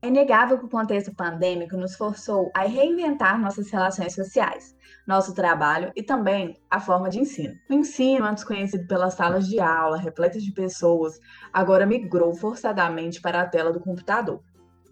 É 0.00 0.06
inegável 0.06 0.56
que 0.58 0.64
o 0.64 0.68
contexto 0.68 1.12
pandêmico 1.12 1.76
nos 1.76 1.96
forçou 1.96 2.52
a 2.54 2.62
reinventar 2.62 3.36
nossas 3.40 3.68
relações 3.68 4.14
sociais, 4.14 4.76
nosso 5.04 5.34
trabalho 5.34 5.90
e 5.96 6.04
também 6.04 6.56
a 6.70 6.78
forma 6.78 7.10
de 7.10 7.18
ensino. 7.18 7.56
O 7.68 7.74
ensino, 7.74 8.24
antes 8.24 8.44
conhecido 8.44 8.86
pelas 8.86 9.14
salas 9.14 9.48
de 9.48 9.58
aula 9.58 9.96
repletas 9.96 10.44
de 10.44 10.52
pessoas, 10.52 11.18
agora 11.52 11.84
migrou 11.84 12.32
forçadamente 12.32 13.20
para 13.20 13.40
a 13.40 13.48
tela 13.48 13.72
do 13.72 13.80
computador. 13.80 14.40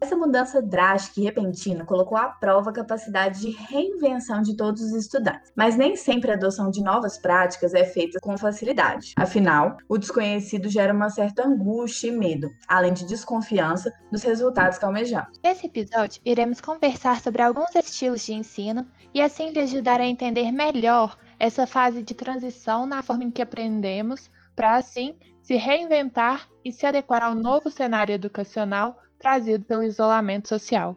Essa 0.06 0.14
mudança 0.14 0.62
drástica 0.62 1.20
e 1.20 1.24
repentina 1.24 1.84
colocou 1.84 2.16
à 2.16 2.28
prova 2.28 2.70
a 2.70 2.72
capacidade 2.72 3.40
de 3.40 3.50
reinvenção 3.50 4.40
de 4.40 4.56
todos 4.56 4.80
os 4.80 4.92
estudantes, 4.92 5.52
mas 5.56 5.76
nem 5.76 5.96
sempre 5.96 6.30
a 6.30 6.34
adoção 6.34 6.70
de 6.70 6.80
novas 6.80 7.18
práticas 7.18 7.74
é 7.74 7.84
feita 7.84 8.20
com 8.20 8.38
facilidade. 8.38 9.14
Afinal, 9.16 9.76
o 9.88 9.98
desconhecido 9.98 10.68
gera 10.68 10.94
uma 10.94 11.10
certa 11.10 11.44
angústia 11.44 12.06
e 12.06 12.12
medo, 12.12 12.48
além 12.68 12.92
de 12.92 13.04
desconfiança 13.04 13.92
dos 14.12 14.22
resultados 14.22 14.78
que 14.78 14.84
almejamos. 14.84 15.40
Nesse 15.42 15.66
episódio, 15.66 16.22
iremos 16.24 16.60
conversar 16.60 17.20
sobre 17.20 17.42
alguns 17.42 17.74
estilos 17.74 18.24
de 18.24 18.32
ensino 18.32 18.86
e 19.12 19.20
assim 19.20 19.50
lhe 19.50 19.58
ajudar 19.58 20.00
a 20.00 20.06
entender 20.06 20.52
melhor 20.52 21.18
essa 21.36 21.66
fase 21.66 22.00
de 22.00 22.14
transição 22.14 22.86
na 22.86 23.02
forma 23.02 23.24
em 23.24 23.30
que 23.32 23.42
aprendemos, 23.42 24.30
para 24.54 24.76
assim 24.76 25.16
se 25.42 25.56
reinventar 25.56 26.48
e 26.64 26.70
se 26.70 26.86
adequar 26.86 27.24
ao 27.24 27.34
novo 27.34 27.68
cenário 27.72 28.14
educacional 28.14 28.96
trazido 29.18 29.64
pelo 29.64 29.82
isolamento 29.82 30.48
social. 30.48 30.96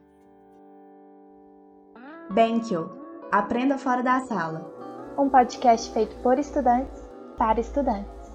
Benkyo, 2.31 2.89
aprenda 3.31 3.77
fora 3.77 4.03
da 4.03 4.21
sala. 4.21 4.69
Um 5.17 5.29
podcast 5.29 5.91
feito 5.91 6.15
por 6.17 6.37
estudantes 6.37 7.03
para 7.37 7.59
estudantes. 7.59 8.29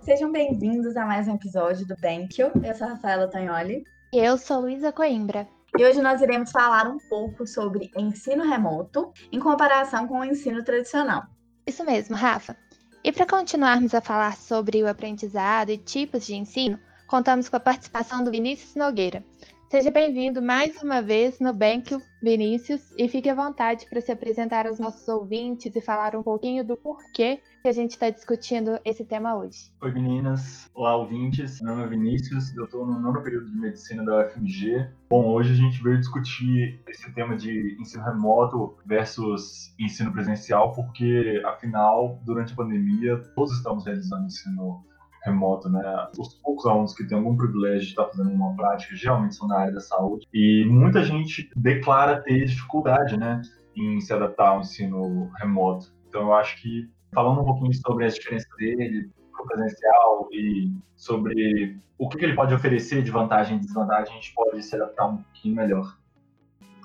Sejam 0.00 0.30
bem-vindos 0.30 0.96
a 0.96 1.06
mais 1.06 1.26
um 1.26 1.34
episódio 1.36 1.86
do 1.86 1.96
Benkyo. 1.96 2.50
Eu 2.62 2.74
sou 2.74 2.86
a 2.86 2.90
Rafaela 2.90 3.28
Tagnoli. 3.28 3.82
E 4.12 4.18
eu 4.18 4.36
sou 4.36 4.60
Luísa 4.60 4.92
Coimbra. 4.92 5.48
E 5.78 5.84
hoje 5.84 6.00
nós 6.02 6.20
iremos 6.20 6.52
falar 6.52 6.86
um 6.86 6.98
pouco 7.08 7.46
sobre 7.46 7.90
ensino 7.96 8.44
remoto 8.44 9.12
em 9.32 9.40
comparação 9.40 10.06
com 10.06 10.20
o 10.20 10.24
ensino 10.24 10.62
tradicional. 10.62 11.22
Isso 11.66 11.84
mesmo, 11.84 12.14
Rafa. 12.14 12.56
E 13.02 13.10
para 13.10 13.26
continuarmos 13.26 13.94
a 13.94 14.00
falar 14.00 14.36
sobre 14.36 14.82
o 14.82 14.88
aprendizado 14.88 15.70
e 15.70 15.78
tipos 15.78 16.26
de 16.26 16.36
ensino, 16.36 16.78
contamos 17.06 17.48
com 17.48 17.56
a 17.56 17.60
participação 17.60 18.24
do 18.24 18.30
Vinícius 18.30 18.74
Nogueira. 18.74 19.24
Seja 19.70 19.90
bem-vindo 19.90 20.40
mais 20.40 20.80
uma 20.82 21.02
vez 21.02 21.40
no 21.40 21.52
Bank 21.52 21.98
Vinícius 22.22 22.80
e 22.96 23.08
fique 23.08 23.28
à 23.28 23.34
vontade 23.34 23.86
para 23.90 24.00
se 24.00 24.12
apresentar 24.12 24.68
aos 24.68 24.78
nossos 24.78 25.08
ouvintes 25.08 25.74
e 25.74 25.80
falar 25.80 26.14
um 26.14 26.22
pouquinho 26.22 26.64
do 26.64 26.76
porquê 26.76 27.40
que 27.60 27.68
a 27.68 27.72
gente 27.72 27.90
está 27.90 28.08
discutindo 28.08 28.78
esse 28.84 29.04
tema 29.04 29.34
hoje. 29.34 29.72
Oi 29.82 29.90
meninas, 29.90 30.70
olá 30.74 30.94
ouvintes, 30.96 31.60
meu 31.60 31.74
nome 31.74 31.86
é 31.86 31.88
Vinícius, 31.88 32.54
eu 32.54 32.66
estou 32.66 32.86
no 32.86 33.00
nono 33.00 33.20
período 33.20 33.50
de 33.50 33.58
medicina 33.58 34.04
da 34.04 34.20
UFMG. 34.20 34.88
Bom, 35.10 35.26
hoje 35.32 35.52
a 35.52 35.56
gente 35.56 35.82
veio 35.82 35.98
discutir 35.98 36.80
esse 36.86 37.12
tema 37.12 37.36
de 37.36 37.76
ensino 37.80 38.04
remoto 38.04 38.76
versus 38.86 39.74
ensino 39.80 40.12
presencial, 40.12 40.72
porque 40.72 41.42
afinal, 41.46 42.20
durante 42.24 42.52
a 42.52 42.56
pandemia, 42.56 43.16
todos 43.34 43.56
estamos 43.56 43.84
realizando 43.84 44.26
ensino 44.26 44.84
remoto, 45.24 45.68
né? 45.68 45.82
Os 46.18 46.34
poucos 46.34 46.66
alunos 46.66 46.94
que 46.94 47.04
têm 47.04 47.16
algum 47.16 47.36
privilégio 47.36 47.80
de 47.80 47.88
estar 47.88 48.06
fazendo 48.06 48.30
uma 48.30 48.54
prática 48.54 48.94
geralmente 48.94 49.34
são 49.34 49.48
na 49.48 49.58
área 49.58 49.72
da 49.72 49.80
saúde 49.80 50.26
e 50.32 50.64
muita 50.66 51.02
gente 51.02 51.50
declara 51.56 52.20
ter 52.22 52.44
dificuldade, 52.44 53.16
né, 53.16 53.40
em 53.74 54.00
se 54.00 54.12
adaptar 54.12 54.48
ao 54.48 54.60
ensino 54.60 55.30
remoto. 55.38 55.92
Então 56.08 56.22
eu 56.22 56.34
acho 56.34 56.60
que 56.60 56.88
falando 57.12 57.40
um 57.40 57.44
pouquinho 57.44 57.72
sobre 57.74 58.04
as 58.04 58.14
diferenças 58.14 58.48
dele 58.58 59.10
pro 59.32 59.46
presencial 59.46 60.28
e 60.32 60.72
sobre 60.96 61.78
o 61.98 62.08
que 62.08 62.24
ele 62.24 62.34
pode 62.34 62.54
oferecer 62.54 63.02
de 63.02 63.10
vantagem 63.10 63.56
e 63.56 63.60
desvantagem, 63.60 64.12
a 64.12 64.16
gente 64.16 64.34
pode 64.34 64.62
se 64.62 64.76
adaptar 64.76 65.06
um 65.06 65.16
pouquinho 65.18 65.56
melhor. 65.56 65.98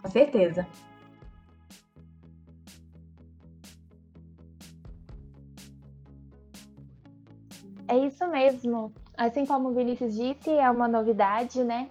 Com 0.02 0.10
certeza. 0.10 0.66
É 7.90 7.98
isso 7.98 8.26
mesmo. 8.28 8.94
Assim 9.18 9.48
como 9.48 9.70
o 9.70 9.74
Vinícius 9.74 10.14
disse, 10.14 10.52
é 10.52 10.70
uma 10.70 10.88
novidade, 10.88 11.64
né? 11.64 11.90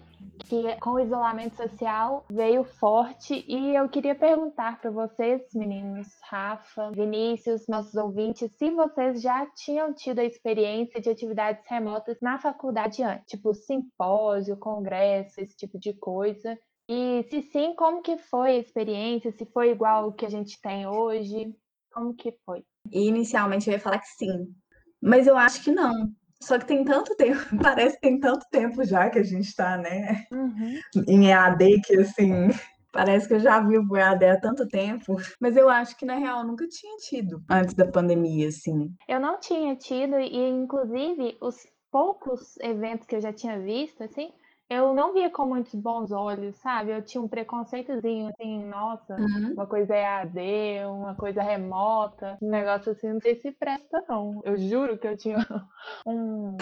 Que 0.49 0.77
com 0.77 0.91
o 0.91 1.01
isolamento 1.01 1.57
social 1.57 2.25
veio 2.31 2.63
forte. 2.63 3.45
E 3.49 3.75
eu 3.75 3.89
queria 3.89 4.15
perguntar 4.15 4.81
para 4.81 4.93
vocês, 4.93 5.43
meninos, 5.53 6.07
Rafa, 6.23 6.93
Vinícius, 6.93 7.67
nossos 7.67 7.97
ouvintes, 7.97 8.53
se 8.53 8.71
vocês 8.71 9.21
já 9.21 9.45
tinham 9.57 9.93
tido 9.93 10.21
a 10.21 10.25
experiência 10.25 11.01
de 11.01 11.11
atividades 11.11 11.65
remotas 11.69 12.17
na 12.23 12.39
faculdade 12.39 13.03
antes, 13.03 13.27
tipo 13.27 13.53
simpósio, 13.53 14.57
congresso, 14.57 15.41
esse 15.41 15.57
tipo 15.57 15.81
de 15.81 15.93
coisa. 15.95 16.57
E 16.89 17.27
se 17.29 17.43
sim, 17.43 17.75
como 17.75 18.03
que 18.03 18.17
foi 18.17 18.53
a 18.53 18.59
experiência? 18.59 19.33
Se 19.33 19.45
foi 19.47 19.73
igual 19.73 20.05
ao 20.05 20.13
que 20.13 20.25
a 20.25 20.31
gente 20.31 20.61
tem 20.63 20.87
hoje? 20.87 21.53
Como 21.93 22.15
que 22.15 22.33
foi? 22.47 22.63
inicialmente 22.93 23.69
eu 23.69 23.75
ia 23.75 23.81
falar 23.81 23.99
que 23.99 24.07
sim, 24.07 24.55
mas 25.01 25.27
eu 25.27 25.37
acho 25.37 25.63
que 25.63 25.71
não. 25.71 26.13
Só 26.41 26.59
que 26.59 26.67
tem 26.67 26.85
tanto 26.85 27.17
tempo, 27.17 27.41
parece 27.63 27.97
que 27.97 28.03
tem 28.03 28.21
tanto 28.21 28.47
tempo 28.51 28.85
já 28.85 29.11
que 29.11 29.19
a 29.19 29.23
gente 29.23 29.49
está, 29.49 29.77
né, 29.77 30.25
uhum. 30.33 30.81
em 31.07 31.27
EAD, 31.29 31.81
que 31.81 31.97
assim, 31.97 32.49
parece 32.93 33.27
que 33.27 33.35
eu 33.35 33.41
já 33.41 33.61
vi 33.61 33.79
o 33.79 33.97
EAD 33.97 34.25
há 34.25 34.41
tanto 34.41 34.67
tempo. 34.67 35.17
Mas 35.41 35.57
eu 35.57 35.69
acho 35.69 35.97
que, 35.97 36.07
na 36.07 36.17
real, 36.17 36.45
nunca 36.45 36.67
tinha 36.69 36.97
tido 36.99 37.43
antes 37.51 37.75
da 37.75 37.87
pandemia, 37.87 38.49
assim. 38.49 38.93
Eu 39.09 39.21
não 39.21 39.39
tinha 39.41 39.75
tido, 39.77 40.19
e 40.19 40.49
inclusive 40.49 41.37
os 41.41 41.67
poucos 41.91 42.57
eventos 42.61 43.07
que 43.07 43.17
eu 43.17 43.21
já 43.21 43.33
tinha 43.33 43.59
visto, 43.59 44.03
assim, 44.03 44.31
eu 44.71 44.95
não 44.95 45.15
via 45.15 45.31
com 45.31 45.47
muitos 45.47 45.75
bons 45.75 46.13
olhos, 46.13 46.57
sabe? 46.57 46.91
Eu 46.91 47.03
tinha 47.03 47.23
um 47.23 47.29
preconceitozinho, 47.29 48.29
assim, 48.29 48.65
nossa, 48.67 49.15
uhum. 49.15 49.53
uma 49.55 49.67
coisa 49.67 49.95
é 49.95 50.07
AD, 50.07 50.41
uma 50.87 51.15
coisa 51.15 51.43
remota, 51.43 52.37
um 52.43 52.51
negócio 52.51 52.93
assim, 52.93 53.13
não 53.13 53.21
sei 53.21 53.35
se 53.37 53.51
presta, 53.53 54.05
não. 54.09 54.43
Eu 54.45 54.59
juro 54.59 54.99
que 54.99 55.07
eu 55.07 55.17
tinha 55.17 55.39
um 56.07 56.57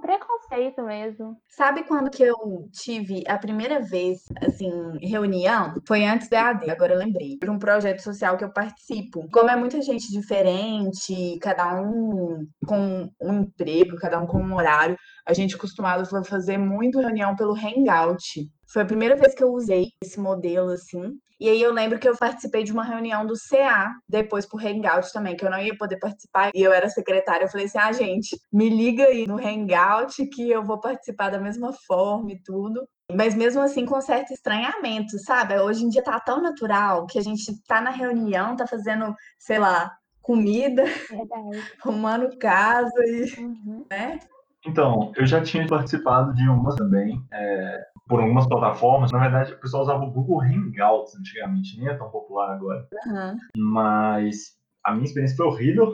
preconceito 0.00 0.82
mesmo. 0.82 1.36
Sabe 1.48 1.82
quando 1.84 2.10
que 2.10 2.22
eu 2.22 2.68
tive 2.72 3.24
a 3.26 3.36
primeira 3.36 3.80
vez, 3.80 4.20
assim, 4.40 4.70
reunião? 5.00 5.74
Foi 5.86 6.04
antes 6.04 6.28
da 6.28 6.50
AD, 6.50 6.70
agora 6.70 6.94
eu 6.94 6.98
lembrei. 6.98 7.36
Por 7.38 7.50
um 7.50 7.58
projeto 7.58 8.00
social 8.00 8.36
que 8.36 8.44
eu 8.44 8.52
participo. 8.52 9.28
Como 9.32 9.50
é 9.50 9.56
muita 9.56 9.82
gente 9.82 10.10
diferente, 10.12 11.38
cada 11.40 11.80
um 11.80 12.46
com 12.66 13.10
um 13.20 13.40
emprego, 13.40 13.96
cada 13.96 14.20
um 14.20 14.26
com 14.26 14.38
um 14.38 14.54
horário, 14.54 14.96
a 15.26 15.32
gente 15.32 15.56
costumava 15.56 16.04
fazer 16.24 16.58
muito 16.58 17.00
reunião 17.00 17.31
pelo 17.36 17.54
Hangout. 17.54 18.48
Foi 18.72 18.82
a 18.82 18.86
primeira 18.86 19.16
vez 19.16 19.34
que 19.34 19.42
eu 19.44 19.52
usei 19.52 19.88
esse 20.02 20.18
modelo 20.18 20.70
assim. 20.70 21.18
E 21.38 21.48
aí 21.48 21.60
eu 21.60 21.72
lembro 21.72 21.98
que 21.98 22.08
eu 22.08 22.16
participei 22.16 22.62
de 22.62 22.72
uma 22.72 22.84
reunião 22.84 23.26
do 23.26 23.34
CA, 23.34 23.90
depois 24.08 24.46
por 24.46 24.64
Hangout 24.64 25.12
também, 25.12 25.36
que 25.36 25.44
eu 25.44 25.50
não 25.50 25.58
ia 25.58 25.76
poder 25.76 25.98
participar. 25.98 26.52
E 26.54 26.62
eu 26.62 26.72
era 26.72 26.88
secretária. 26.88 27.44
Eu 27.44 27.48
falei 27.48 27.66
assim: 27.66 27.78
ah, 27.78 27.90
gente, 27.90 28.38
me 28.52 28.68
liga 28.68 29.06
aí 29.06 29.26
no 29.26 29.36
Hangout 29.36 30.24
que 30.26 30.48
eu 30.48 30.62
vou 30.62 30.78
participar 30.78 31.30
da 31.30 31.40
mesma 31.40 31.72
forma 31.86 32.30
e 32.30 32.40
tudo. 32.42 32.86
Mas 33.12 33.34
mesmo 33.34 33.60
assim, 33.60 33.84
com 33.84 34.00
certo 34.00 34.32
estranhamento, 34.32 35.18
sabe? 35.18 35.58
Hoje 35.58 35.84
em 35.84 35.88
dia 35.88 36.02
tá 36.02 36.18
tão 36.20 36.40
natural 36.40 37.06
que 37.06 37.18
a 37.18 37.22
gente 37.22 37.60
tá 37.66 37.80
na 37.80 37.90
reunião, 37.90 38.56
tá 38.56 38.66
fazendo, 38.66 39.14
sei 39.38 39.58
lá, 39.58 39.90
comida, 40.22 40.84
Verdade. 40.84 41.62
arrumando 41.82 42.38
casa 42.38 43.04
e, 43.04 43.40
uhum. 43.40 43.84
né? 43.90 44.20
Então, 44.66 45.12
eu 45.16 45.26
já 45.26 45.42
tinha 45.42 45.66
participado 45.66 46.32
de 46.34 46.48
umas 46.48 46.76
também, 46.76 47.20
é, 47.32 47.84
por 48.08 48.20
algumas 48.20 48.46
plataformas. 48.46 49.10
Na 49.10 49.18
verdade, 49.18 49.52
o 49.52 49.60
pessoal 49.60 49.82
usava 49.82 50.04
o 50.04 50.10
Google 50.10 50.42
Hangouts 50.42 51.16
antigamente, 51.16 51.78
nem 51.78 51.88
é 51.88 51.94
tão 51.94 52.10
popular 52.10 52.54
agora. 52.54 52.86
Uhum. 53.06 53.38
Mas 53.56 54.56
a 54.84 54.92
minha 54.92 55.04
experiência 55.04 55.36
foi 55.36 55.46
horrível. 55.46 55.92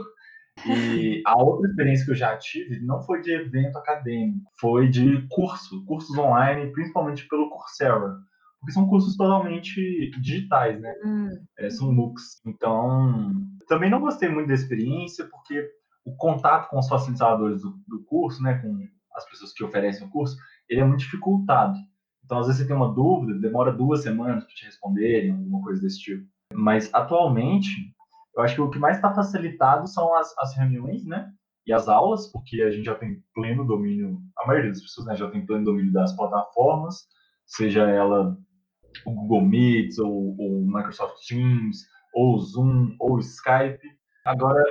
E 0.66 1.22
a 1.24 1.40
outra 1.40 1.68
experiência 1.70 2.04
que 2.04 2.10
eu 2.10 2.16
já 2.16 2.36
tive 2.36 2.80
não 2.80 3.00
foi 3.02 3.20
de 3.20 3.32
evento 3.32 3.78
acadêmico, 3.78 4.50
foi 4.58 4.88
de 4.88 5.26
curso, 5.30 5.84
cursos 5.84 6.16
online, 6.18 6.72
principalmente 6.72 7.28
pelo 7.28 7.48
Coursera. 7.48 8.16
Porque 8.60 8.72
são 8.72 8.88
cursos 8.88 9.16
totalmente 9.16 10.10
digitais, 10.20 10.80
né? 10.80 10.92
Uhum. 11.04 11.28
É, 11.60 11.70
são 11.70 11.92
MOOCs. 11.92 12.40
Então, 12.44 13.32
também 13.68 13.88
não 13.88 14.00
gostei 14.00 14.28
muito 14.28 14.48
da 14.48 14.54
experiência, 14.54 15.26
porque 15.30 15.64
o 16.04 16.14
contato 16.16 16.68
com 16.70 16.78
os 16.78 16.88
facilitadores 16.88 17.62
do, 17.62 17.78
do, 17.86 18.02
curso, 18.04 18.42
né, 18.42 18.58
com 18.58 18.78
as 19.14 19.28
pessoas 19.28 19.52
que 19.52 19.64
oferecem 19.64 20.06
o 20.06 20.10
curso, 20.10 20.36
ele 20.68 20.80
é 20.80 20.84
muito 20.84 21.00
dificultado. 21.00 21.76
Então, 22.24 22.38
às 22.38 22.46
vezes 22.46 22.62
você 22.62 22.66
tem 22.66 22.76
uma 22.76 22.92
dúvida, 22.92 23.38
demora 23.38 23.72
duas 23.72 24.02
semanas 24.02 24.44
para 24.44 24.54
te 24.54 24.64
responderem, 24.64 25.32
alguma 25.32 25.62
coisa 25.62 25.80
desse 25.80 26.00
tipo. 26.00 26.26
Mas, 26.52 26.92
atualmente, 26.92 27.70
eu 28.36 28.42
acho 28.42 28.54
que 28.54 28.60
o 28.60 28.70
que 28.70 28.78
mais 28.78 28.96
está 28.96 29.12
facilitado 29.12 29.86
são 29.88 30.14
as, 30.14 30.36
as 30.38 30.56
reuniões, 30.56 31.04
né, 31.04 31.32
e 31.66 31.72
as 31.72 31.88
aulas, 31.88 32.30
porque 32.32 32.62
a 32.62 32.70
gente 32.70 32.84
já 32.84 32.94
tem 32.94 33.22
pleno 33.34 33.66
domínio, 33.66 34.18
a 34.38 34.46
maioria 34.46 34.70
das 34.70 34.80
pessoas 34.80 35.06
né, 35.06 35.16
já 35.16 35.30
tem 35.30 35.44
pleno 35.44 35.64
domínio 35.64 35.92
das 35.92 36.14
plataformas, 36.16 37.06
seja 37.46 37.82
ela 37.88 38.36
o 39.04 39.12
Google 39.12 39.42
Meet, 39.42 39.98
ou 39.98 40.34
o 40.38 40.66
Microsoft 40.66 41.16
Teams, 41.26 41.86
ou 42.14 42.34
o 42.34 42.38
Zoom, 42.38 42.96
ou 42.98 43.16
o 43.16 43.20
Skype. 43.20 43.80
Agora, 44.24 44.62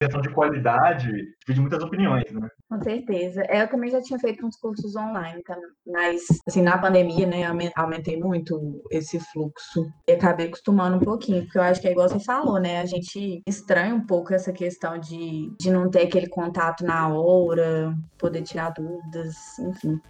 questão 0.00 0.20
de 0.20 0.30
qualidade, 0.30 1.10
divide 1.40 1.60
muitas 1.60 1.82
opiniões, 1.82 2.30
né? 2.30 2.48
Com 2.68 2.82
certeza. 2.82 3.42
É, 3.48 3.62
eu 3.62 3.68
também 3.68 3.90
já 3.90 4.00
tinha 4.02 4.18
feito 4.18 4.44
uns 4.44 4.56
cursos 4.56 4.94
online, 4.94 5.42
mas 5.86 6.22
assim, 6.46 6.62
na 6.62 6.76
pandemia, 6.76 7.26
né, 7.26 7.44
aumentei 7.74 8.18
muito 8.18 8.82
esse 8.90 9.18
fluxo 9.18 9.86
e 10.06 10.12
acabei 10.12 10.48
acostumando 10.48 10.96
um 10.96 11.00
pouquinho, 11.00 11.44
porque 11.44 11.58
eu 11.58 11.62
acho 11.62 11.80
que 11.80 11.88
é 11.88 11.92
igual 11.92 12.08
você 12.08 12.20
falou, 12.20 12.60
né? 12.60 12.80
A 12.80 12.86
gente 12.86 13.42
estranha 13.46 13.94
um 13.94 14.04
pouco 14.04 14.34
essa 14.34 14.52
questão 14.52 14.98
de, 14.98 15.50
de 15.58 15.70
não 15.70 15.90
ter 15.90 16.02
aquele 16.02 16.28
contato 16.28 16.84
na 16.84 17.08
hora, 17.08 17.94
poder 18.18 18.42
tirar 18.42 18.70
dúvidas, 18.70 19.34
enfim. 19.60 20.00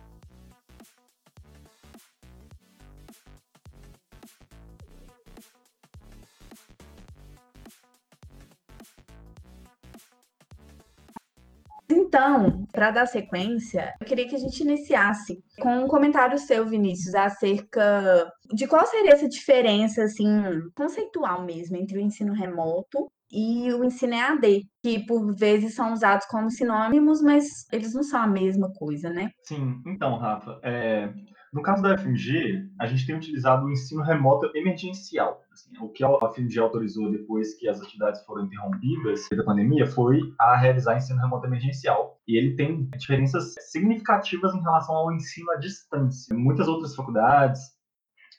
Então, 12.17 12.65
para 12.73 12.91
dar 12.91 13.07
sequência, 13.07 13.93
eu 14.01 14.07
queria 14.07 14.27
que 14.27 14.35
a 14.35 14.39
gente 14.39 14.63
iniciasse 14.63 15.39
com 15.61 15.85
um 15.85 15.87
comentário 15.87 16.39
seu, 16.39 16.67
Vinícius, 16.67 17.15
acerca 17.15 18.27
de 18.55 18.67
qual 18.67 18.87
seria 18.87 19.13
essa 19.13 19.29
diferença, 19.29 20.03
assim, 20.03 20.27
conceitual 20.75 21.45
mesmo, 21.45 21.77
entre 21.77 21.99
o 21.99 22.01
ensino 22.01 22.33
remoto 22.33 23.07
e 23.31 23.71
o 23.71 23.85
ensino 23.85 24.15
EAD, 24.15 24.63
que 24.83 25.05
por 25.05 25.37
vezes 25.37 25.75
são 25.75 25.93
usados 25.93 26.27
como 26.29 26.51
sinônimos, 26.51 27.21
mas 27.21 27.45
eles 27.71 27.93
não 27.93 28.03
são 28.03 28.23
a 28.23 28.27
mesma 28.27 28.73
coisa, 28.79 29.11
né? 29.11 29.29
Sim, 29.43 29.83
então, 29.87 30.17
Rafa, 30.17 30.59
é... 30.63 31.13
no 31.57 31.63
caso 31.63 31.83
da 31.83 31.97
FMG, 31.97 32.69
a 32.79 32.87
gente 32.87 33.07
tem 33.07 33.17
utilizado 33.17 33.65
o 33.65 33.71
ensino 33.71 34.03
remoto 34.03 34.51
emergencial. 34.55 35.41
Assim, 35.51 35.71
o 35.81 35.89
que 35.89 36.05
a 36.05 36.09
FMG 36.31 36.61
autorizou 36.61 37.11
depois 37.11 37.55
que 37.55 37.67
as 37.67 37.81
atividades 37.81 38.23
foram 38.27 38.45
interrompidas 38.45 39.27
da 39.35 39.43
pandemia 39.43 39.87
foi 39.87 40.21
a 40.39 40.55
realizar 40.55 40.99
ensino 40.99 41.19
remoto 41.19 41.47
emergencial. 41.47 42.21
E 42.29 42.37
ele 42.37 42.55
tem 42.57 42.85
diferenças 42.99 43.55
significativas 43.71 44.55
em 44.55 44.61
relação 44.61 44.95
ao 44.95 45.11
ensino 45.15 45.51
à 45.53 45.57
distância. 45.57 46.37
Muitas 46.37 46.69
outras 46.69 46.95
faculdades, 46.95 47.63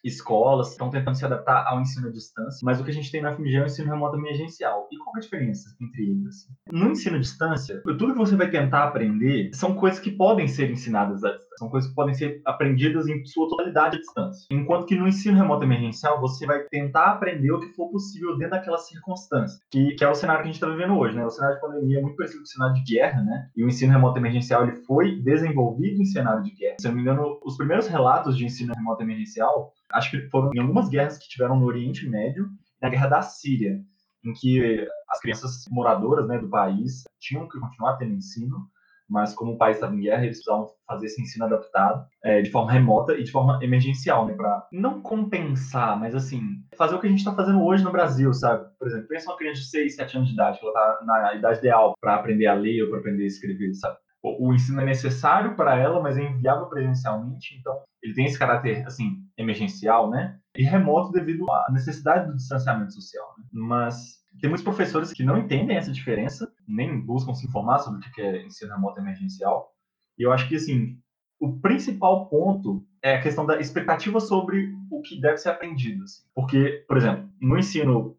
escolas 0.03 0.71
estão 0.71 0.91
tentando 0.91 1.15
se 1.15 1.25
adaptar 1.25 1.65
ao 1.67 1.81
ensino 1.81 2.09
à 2.09 2.11
distância, 2.11 2.59
mas 2.63 2.79
o 2.79 2.83
que 2.83 2.91
a 2.91 2.93
gente 2.93 3.11
tem 3.11 3.21
na 3.21 3.33
FMG 3.33 3.55
é 3.55 3.63
o 3.63 3.65
ensino 3.65 3.89
remoto 3.89 4.15
emergencial. 4.15 4.87
E 4.91 4.97
qual 4.97 5.15
é 5.15 5.17
a 5.17 5.21
diferença 5.21 5.75
entre 5.81 6.03
eles? 6.03 6.47
No 6.71 6.91
ensino 6.91 7.15
à 7.15 7.19
distância, 7.19 7.81
tudo 7.83 8.13
que 8.13 8.19
você 8.19 8.35
vai 8.35 8.49
tentar 8.49 8.83
aprender 8.83 9.49
são 9.53 9.73
coisas 9.73 9.99
que 9.99 10.11
podem 10.11 10.47
ser 10.47 10.69
ensinadas 10.69 11.23
à 11.23 11.29
distância, 11.29 11.46
são 11.57 11.69
coisas 11.69 11.89
que 11.89 11.95
podem 11.95 12.13
ser 12.13 12.41
aprendidas 12.45 13.07
em 13.07 13.25
sua 13.25 13.49
totalidade 13.49 13.97
à 13.97 13.99
distância. 13.99 14.47
Enquanto 14.51 14.85
que 14.85 14.95
no 14.95 15.07
ensino 15.07 15.37
remoto 15.37 15.63
emergencial, 15.63 16.19
você 16.19 16.45
vai 16.45 16.63
tentar 16.63 17.11
aprender 17.11 17.51
o 17.51 17.59
que 17.59 17.73
for 17.73 17.89
possível 17.89 18.37
dentro 18.37 18.51
daquela 18.51 18.77
circunstância, 18.77 19.59
que, 19.71 19.95
que 19.95 20.03
é 20.03 20.09
o 20.09 20.15
cenário 20.15 20.43
que 20.43 20.49
a 20.49 20.51
gente 20.51 20.61
está 20.61 20.69
vivendo 20.69 20.97
hoje, 20.97 21.15
né? 21.15 21.25
O 21.25 21.29
cenário 21.29 21.55
de 21.55 21.61
pandemia 21.61 21.99
é 21.99 22.01
muito 22.01 22.15
parecido 22.15 22.39
com 22.39 22.45
o 22.45 22.47
cenário 22.47 22.75
de 22.75 22.93
guerra, 22.93 23.21
né? 23.23 23.49
E 23.55 23.63
o 23.63 23.67
ensino 23.67 23.91
remoto 23.91 24.17
emergencial 24.17 24.63
ele 24.63 24.75
foi 24.75 25.19
desenvolvido 25.21 26.01
em 26.01 26.05
cenário 26.05 26.43
de 26.43 26.51
guerra. 26.51 26.77
Se 26.79 26.87
eu 26.87 26.91
não 26.91 26.95
me 26.97 27.01
engano, 27.01 27.39
os 27.43 27.57
primeiros 27.57 27.87
relatos 27.87 28.37
de 28.37 28.45
ensino 28.45 28.73
remoto 28.73 29.03
emergencial 29.03 29.73
acho 29.91 30.11
que 30.11 30.29
foram 30.29 30.51
em 30.53 30.59
algumas 30.59 30.89
guerras 30.89 31.17
que 31.17 31.29
tiveram 31.29 31.57
no 31.57 31.65
Oriente 31.65 32.07
Médio, 32.09 32.49
na 32.81 32.89
Guerra 32.89 33.07
da 33.07 33.21
Síria, 33.21 33.81
em 34.23 34.33
que 34.33 34.87
as 35.09 35.19
crianças 35.19 35.65
moradoras 35.69 36.27
né, 36.27 36.37
do 36.37 36.49
país 36.49 37.03
tinham 37.19 37.47
que 37.47 37.59
continuar 37.59 37.97
tendo 37.97 38.13
ensino, 38.13 38.69
mas 39.09 39.33
como 39.33 39.53
o 39.53 39.57
país 39.57 39.77
estava 39.77 39.95
em 39.95 40.01
guerra, 40.01 40.23
eles 40.23 40.37
precisavam 40.37 40.67
fazer 40.85 41.05
esse 41.07 41.21
ensino 41.21 41.45
adaptado 41.45 42.05
é, 42.23 42.41
de 42.41 42.51
forma 42.51 42.71
remota 42.71 43.13
e 43.13 43.23
de 43.23 43.31
forma 43.31 43.59
emergencial, 43.61 44.25
né, 44.25 44.33
para 44.33 44.67
não 44.71 45.01
compensar, 45.01 45.99
mas 45.99 46.15
assim, 46.15 46.41
fazer 46.75 46.95
o 46.95 46.99
que 46.99 47.07
a 47.07 47.09
gente 47.09 47.19
está 47.19 47.33
fazendo 47.33 47.63
hoje 47.63 47.83
no 47.83 47.91
Brasil, 47.91 48.33
sabe? 48.33 48.67
Por 48.77 48.87
exemplo, 48.87 49.07
pensa 49.07 49.29
uma 49.29 49.37
criança 49.37 49.61
de 49.61 49.69
6, 49.69 49.95
7 49.95 50.17
anos 50.17 50.29
de 50.29 50.33
idade, 50.33 50.59
que 50.59 50.65
ela 50.65 50.73
está 50.73 51.05
na 51.05 51.35
idade 51.35 51.59
ideal 51.59 51.93
para 51.99 52.15
aprender 52.15 52.47
a 52.47 52.53
ler 52.53 52.83
ou 52.83 52.89
para 52.89 52.99
aprender 52.99 53.23
a 53.23 53.27
escrever, 53.27 53.73
sabe? 53.73 53.97
o 54.23 54.53
ensino 54.53 54.81
é 54.81 54.85
necessário 54.85 55.55
para 55.55 55.77
ela, 55.77 56.01
mas 56.01 56.17
é 56.17 56.23
inviável 56.23 56.65
presencialmente, 56.65 57.55
então 57.57 57.79
ele 58.01 58.13
tem 58.13 58.25
esse 58.25 58.37
caráter 58.37 58.85
assim 58.85 59.23
emergencial, 59.37 60.09
né? 60.09 60.37
E 60.55 60.63
remoto 60.63 61.11
devido 61.11 61.49
à 61.49 61.67
necessidade 61.71 62.27
do 62.27 62.35
distanciamento 62.35 62.93
social. 62.93 63.25
Né? 63.37 63.45
Mas 63.51 64.17
tem 64.41 64.49
muitos 64.49 64.63
professores 64.63 65.13
que 65.13 65.23
não 65.23 65.37
entendem 65.37 65.77
essa 65.77 65.91
diferença, 65.91 66.51
nem 66.67 66.99
buscam 66.99 67.33
se 67.33 67.47
informar 67.47 67.79
sobre 67.79 67.99
o 67.99 68.11
que 68.11 68.21
é 68.21 68.45
ensino 68.45 68.73
remoto 68.73 68.99
emergencial. 68.99 69.71
E 70.17 70.23
eu 70.23 70.31
acho 70.31 70.47
que 70.47 70.55
assim 70.55 70.99
o 71.39 71.59
principal 71.59 72.27
ponto 72.29 72.83
é 73.01 73.15
a 73.15 73.21
questão 73.21 73.45
da 73.45 73.59
expectativa 73.59 74.19
sobre 74.19 74.73
o 74.89 75.01
que 75.01 75.21
deve 75.21 75.37
ser 75.37 75.49
aprendido. 75.49 76.03
Assim. 76.03 76.23
Porque, 76.33 76.83
por 76.87 76.97
exemplo, 76.97 77.29
no 77.39 77.57
ensino 77.57 78.17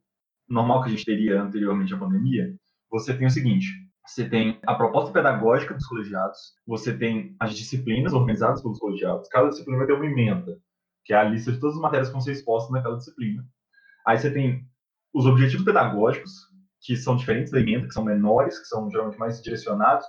normal 0.48 0.82
que 0.82 0.88
a 0.88 0.90
gente 0.92 1.04
teria 1.04 1.42
anteriormente 1.42 1.92
à 1.92 1.98
pandemia, 1.98 2.54
você 2.90 3.16
tem 3.16 3.26
o 3.26 3.30
seguinte: 3.30 3.66
você 4.06 4.28
tem 4.28 4.58
a 4.66 4.74
proposta 4.74 5.12
pedagógica 5.12 5.74
dos 5.74 5.86
colegiados, 5.86 6.38
você 6.66 6.96
tem 6.96 7.36
as 7.38 7.54
disciplinas 7.54 8.12
organizadas 8.12 8.62
pelos 8.62 8.78
colegiados, 8.78 9.28
cada 9.28 9.48
disciplina 9.48 9.78
vai 9.78 9.86
ter 9.86 9.94
uma 9.94 10.06
emenda, 10.06 10.58
que 11.04 11.12
é 11.12 11.16
a 11.16 11.24
lista 11.24 11.52
de 11.52 11.58
todas 11.58 11.76
as 11.76 11.82
matérias 11.82 12.08
que 12.08 12.12
vão 12.12 12.20
ser 12.20 12.32
expostas 12.32 12.70
naquela 12.72 12.96
disciplina. 12.96 13.44
Aí 14.06 14.16
você 14.16 14.32
tem 14.32 14.66
os 15.12 15.26
objetivos 15.26 15.64
pedagógicos, 15.64 16.32
que 16.88 16.96
são 16.96 17.16
diferentes 17.16 17.52
da 17.52 17.60
emenda, 17.60 17.86
que 17.86 17.92
são 17.92 18.02
menores, 18.02 18.58
que 18.58 18.66
são 18.66 18.90
geralmente 18.90 19.18
mais 19.18 19.42
direcionados 19.42 20.06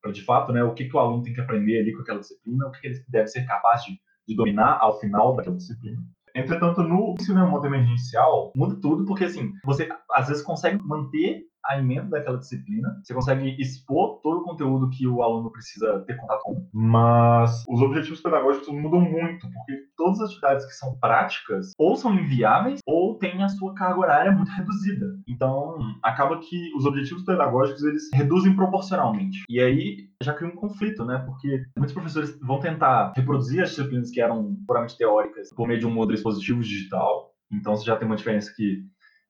para, 0.00 0.10
de 0.10 0.22
fato, 0.22 0.54
né, 0.54 0.64
o 0.64 0.72
que, 0.72 0.86
que 0.86 0.96
o 0.96 0.98
aluno 0.98 1.22
tem 1.22 1.34
que 1.34 1.40
aprender 1.42 1.80
ali 1.80 1.92
com 1.92 2.00
aquela 2.00 2.20
disciplina, 2.20 2.66
o 2.66 2.70
que, 2.70 2.80
que 2.80 2.86
ele 2.86 3.04
deve 3.10 3.28
ser 3.28 3.44
capaz 3.44 3.84
de, 3.84 4.00
de 4.26 4.34
dominar 4.34 4.78
ao 4.80 4.98
final 4.98 5.36
daquela 5.36 5.54
disciplina. 5.54 6.02
Entretanto, 6.34 6.82
no 6.82 7.14
ensino 7.20 7.44
remoto 7.44 7.66
emergencial, 7.66 8.52
muda 8.56 8.74
tudo, 8.80 9.04
porque 9.04 9.24
assim, 9.24 9.52
você 9.66 9.86
às 10.12 10.28
vezes 10.28 10.42
consegue 10.42 10.82
manter 10.82 11.42
a 11.66 11.78
emenda 11.78 12.10
daquela 12.10 12.38
disciplina, 12.38 13.00
você 13.02 13.14
consegue 13.14 13.56
expor 13.60 14.20
todo 14.22 14.40
o 14.40 14.44
conteúdo 14.44 14.90
que 14.90 15.06
o 15.06 15.22
aluno 15.22 15.50
precisa 15.50 16.00
ter 16.06 16.16
contato 16.16 16.42
com, 16.42 16.68
mas 16.72 17.64
os 17.68 17.80
objetivos 17.80 18.20
pedagógicos 18.20 18.68
mudam 18.68 19.00
muito, 19.00 19.48
porque 19.50 19.84
todas 19.96 20.20
as 20.20 20.30
atividades 20.30 20.66
que 20.66 20.72
são 20.72 20.96
práticas 20.98 21.72
ou 21.78 21.96
são 21.96 22.14
inviáveis 22.14 22.80
ou 22.86 23.18
têm 23.18 23.42
a 23.42 23.48
sua 23.48 23.74
carga 23.74 24.00
horária 24.00 24.32
muito 24.32 24.50
reduzida. 24.50 25.06
Então, 25.28 25.78
acaba 26.02 26.38
que 26.38 26.72
os 26.76 26.84
objetivos 26.84 27.24
pedagógicos 27.24 27.82
eles 27.82 28.10
reduzem 28.12 28.54
proporcionalmente. 28.54 29.42
E 29.48 29.60
aí 29.60 30.08
já 30.22 30.32
cria 30.32 30.48
um 30.48 30.56
conflito, 30.56 31.04
né? 31.04 31.18
Porque 31.26 31.64
muitos 31.76 31.94
professores 31.94 32.38
vão 32.40 32.60
tentar 32.60 33.12
reproduzir 33.16 33.62
as 33.62 33.70
disciplinas 33.70 34.10
que 34.10 34.20
eram 34.20 34.56
puramente 34.66 34.96
teóricas 34.96 35.50
por 35.54 35.66
meio 35.66 35.80
de 35.80 35.86
um 35.86 35.90
modelo 35.90 36.14
expositivo 36.14 36.60
digital. 36.60 37.32
Então, 37.52 37.76
você 37.76 37.84
já 37.84 37.96
tem 37.96 38.06
uma 38.06 38.16
diferença 38.16 38.52
que 38.56 38.84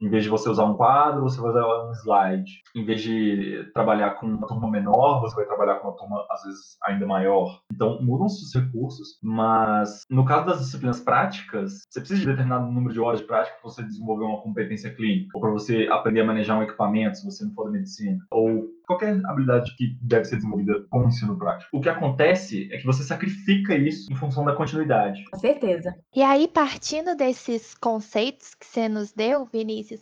em 0.05 0.09
vez 0.11 0.23
de 0.23 0.29
você 0.29 0.51
usar 0.51 0.67
um 0.67 0.75
quadro, 0.75 1.23
você 1.23 1.41
vai 1.41 1.51
usar 1.51 1.89
um 1.89 1.93
slide. 1.93 2.61
Em 2.77 2.85
vez 2.85 3.01
de 3.01 3.71
trabalhar 3.73 4.11
com 4.11 4.27
uma 4.27 4.47
turma 4.47 4.71
menor, 4.71 5.23
você 5.23 5.35
vai 5.35 5.47
trabalhar 5.47 5.77
com 5.77 5.89
uma 5.89 5.97
turma, 5.97 6.27
às 6.31 6.43
vezes, 6.43 6.77
ainda 6.85 7.07
maior. 7.07 7.61
Então, 7.73 8.03
mudam-se 8.03 8.45
os 8.45 8.55
recursos, 8.55 9.19
mas 9.23 10.03
no 10.11 10.27
caso 10.27 10.45
das 10.45 10.59
disciplinas 10.59 11.01
práticas, 11.01 11.81
você 11.89 12.01
precisa 12.01 12.21
de 12.21 12.27
determinado 12.27 12.71
número 12.71 12.93
de 12.93 13.01
horas 13.01 13.21
de 13.21 13.27
prática 13.27 13.57
para 13.57 13.71
você 13.71 13.83
desenvolver 13.83 14.27
uma 14.27 14.43
competência 14.43 14.95
clínica, 14.95 15.31
ou 15.35 15.41
para 15.41 15.51
você 15.51 15.89
aprender 15.91 16.21
a 16.21 16.27
manejar 16.27 16.59
um 16.59 16.63
equipamento, 16.63 17.17
se 17.17 17.25
você 17.25 17.43
não 17.43 17.55
for 17.55 17.65
da 17.65 17.71
medicina, 17.71 18.19
ou 18.31 18.67
qualquer 18.87 19.21
habilidade 19.27 19.75
que 19.77 19.97
deve 20.01 20.25
ser 20.25 20.37
desenvolvida 20.37 20.85
com 20.91 21.01
o 21.01 21.09
ensino 21.09 21.39
prático. 21.39 21.77
O 21.77 21.81
que 21.81 21.89
acontece 21.89 22.69
é 22.73 22.79
que 22.79 22.87
você 22.87 23.03
sacrifica 23.03 23.75
isso 23.75 24.13
em 24.13 24.17
função 24.17 24.45
da 24.45 24.55
continuidade. 24.55 25.25
Com 25.31 25.39
certeza. 25.39 25.95
E 26.15 26.23
aí, 26.23 26.49
partindo 26.49 27.17
desses 27.17 27.75
conceitos 27.75 28.55
que 28.55 28.67
você 28.67 28.89
nos 28.89 29.13
deu, 29.13 29.47
Vinícius, 29.47 30.01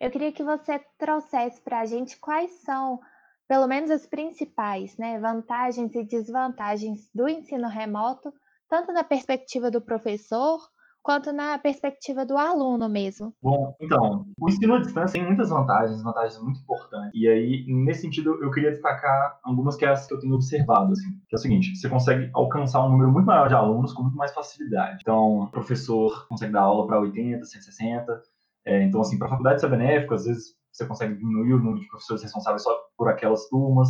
eu 0.00 0.10
queria 0.10 0.32
que 0.32 0.42
você 0.42 0.80
trouxesse 0.98 1.60
para 1.60 1.80
a 1.80 1.84
gente 1.84 2.18
quais 2.18 2.50
são, 2.62 3.00
pelo 3.46 3.66
menos 3.66 3.90
as 3.90 4.06
principais, 4.06 4.96
né, 4.96 5.18
vantagens 5.18 5.94
e 5.94 6.04
desvantagens 6.04 7.10
do 7.14 7.28
ensino 7.28 7.68
remoto, 7.68 8.32
tanto 8.68 8.92
na 8.92 9.04
perspectiva 9.04 9.70
do 9.70 9.80
professor 9.80 10.60
quanto 11.02 11.32
na 11.32 11.58
perspectiva 11.58 12.24
do 12.24 12.36
aluno 12.36 12.88
mesmo? 12.88 13.34
Bom, 13.42 13.74
então, 13.80 14.26
o 14.38 14.48
ensino 14.48 14.74
à 14.74 14.78
distância 14.78 15.18
tem 15.18 15.26
muitas 15.26 15.50
vantagens, 15.50 16.02
vantagens 16.02 16.40
muito 16.42 16.60
importantes. 16.60 17.10
E 17.14 17.28
aí, 17.28 17.64
nesse 17.68 18.02
sentido, 18.02 18.38
eu 18.42 18.50
queria 18.50 18.70
destacar 18.70 19.38
algumas 19.42 19.76
que 19.76 19.84
é 19.84 19.94
que 19.94 20.14
eu 20.14 20.18
tenho 20.18 20.34
observado, 20.34 20.92
assim, 20.92 21.10
que 21.28 21.34
é 21.34 21.36
o 21.36 21.40
seguinte, 21.40 21.76
você 21.76 21.88
consegue 21.88 22.30
alcançar 22.34 22.84
um 22.84 22.90
número 22.90 23.10
muito 23.10 23.26
maior 23.26 23.48
de 23.48 23.54
alunos 23.54 23.92
com 23.92 24.02
muito 24.02 24.16
mais 24.16 24.32
facilidade. 24.32 24.98
Então, 25.00 25.40
o 25.40 25.50
professor 25.50 26.26
consegue 26.28 26.52
dar 26.52 26.62
aula 26.62 26.86
para 26.86 27.00
80, 27.00 27.44
160, 27.44 28.22
é, 28.64 28.82
então, 28.82 29.00
assim, 29.00 29.18
para 29.18 29.26
a 29.26 29.30
faculdade 29.30 29.60
ser 29.60 29.68
benéfico, 29.68 30.14
às 30.14 30.24
vezes 30.24 30.54
você 30.70 30.86
consegue 30.86 31.16
diminuir 31.16 31.54
o 31.54 31.58
número 31.58 31.80
de 31.80 31.88
professores 31.88 32.22
responsáveis 32.22 32.62
só 32.62 32.70
por 32.96 33.08
aquelas 33.08 33.48
turmas 33.48 33.88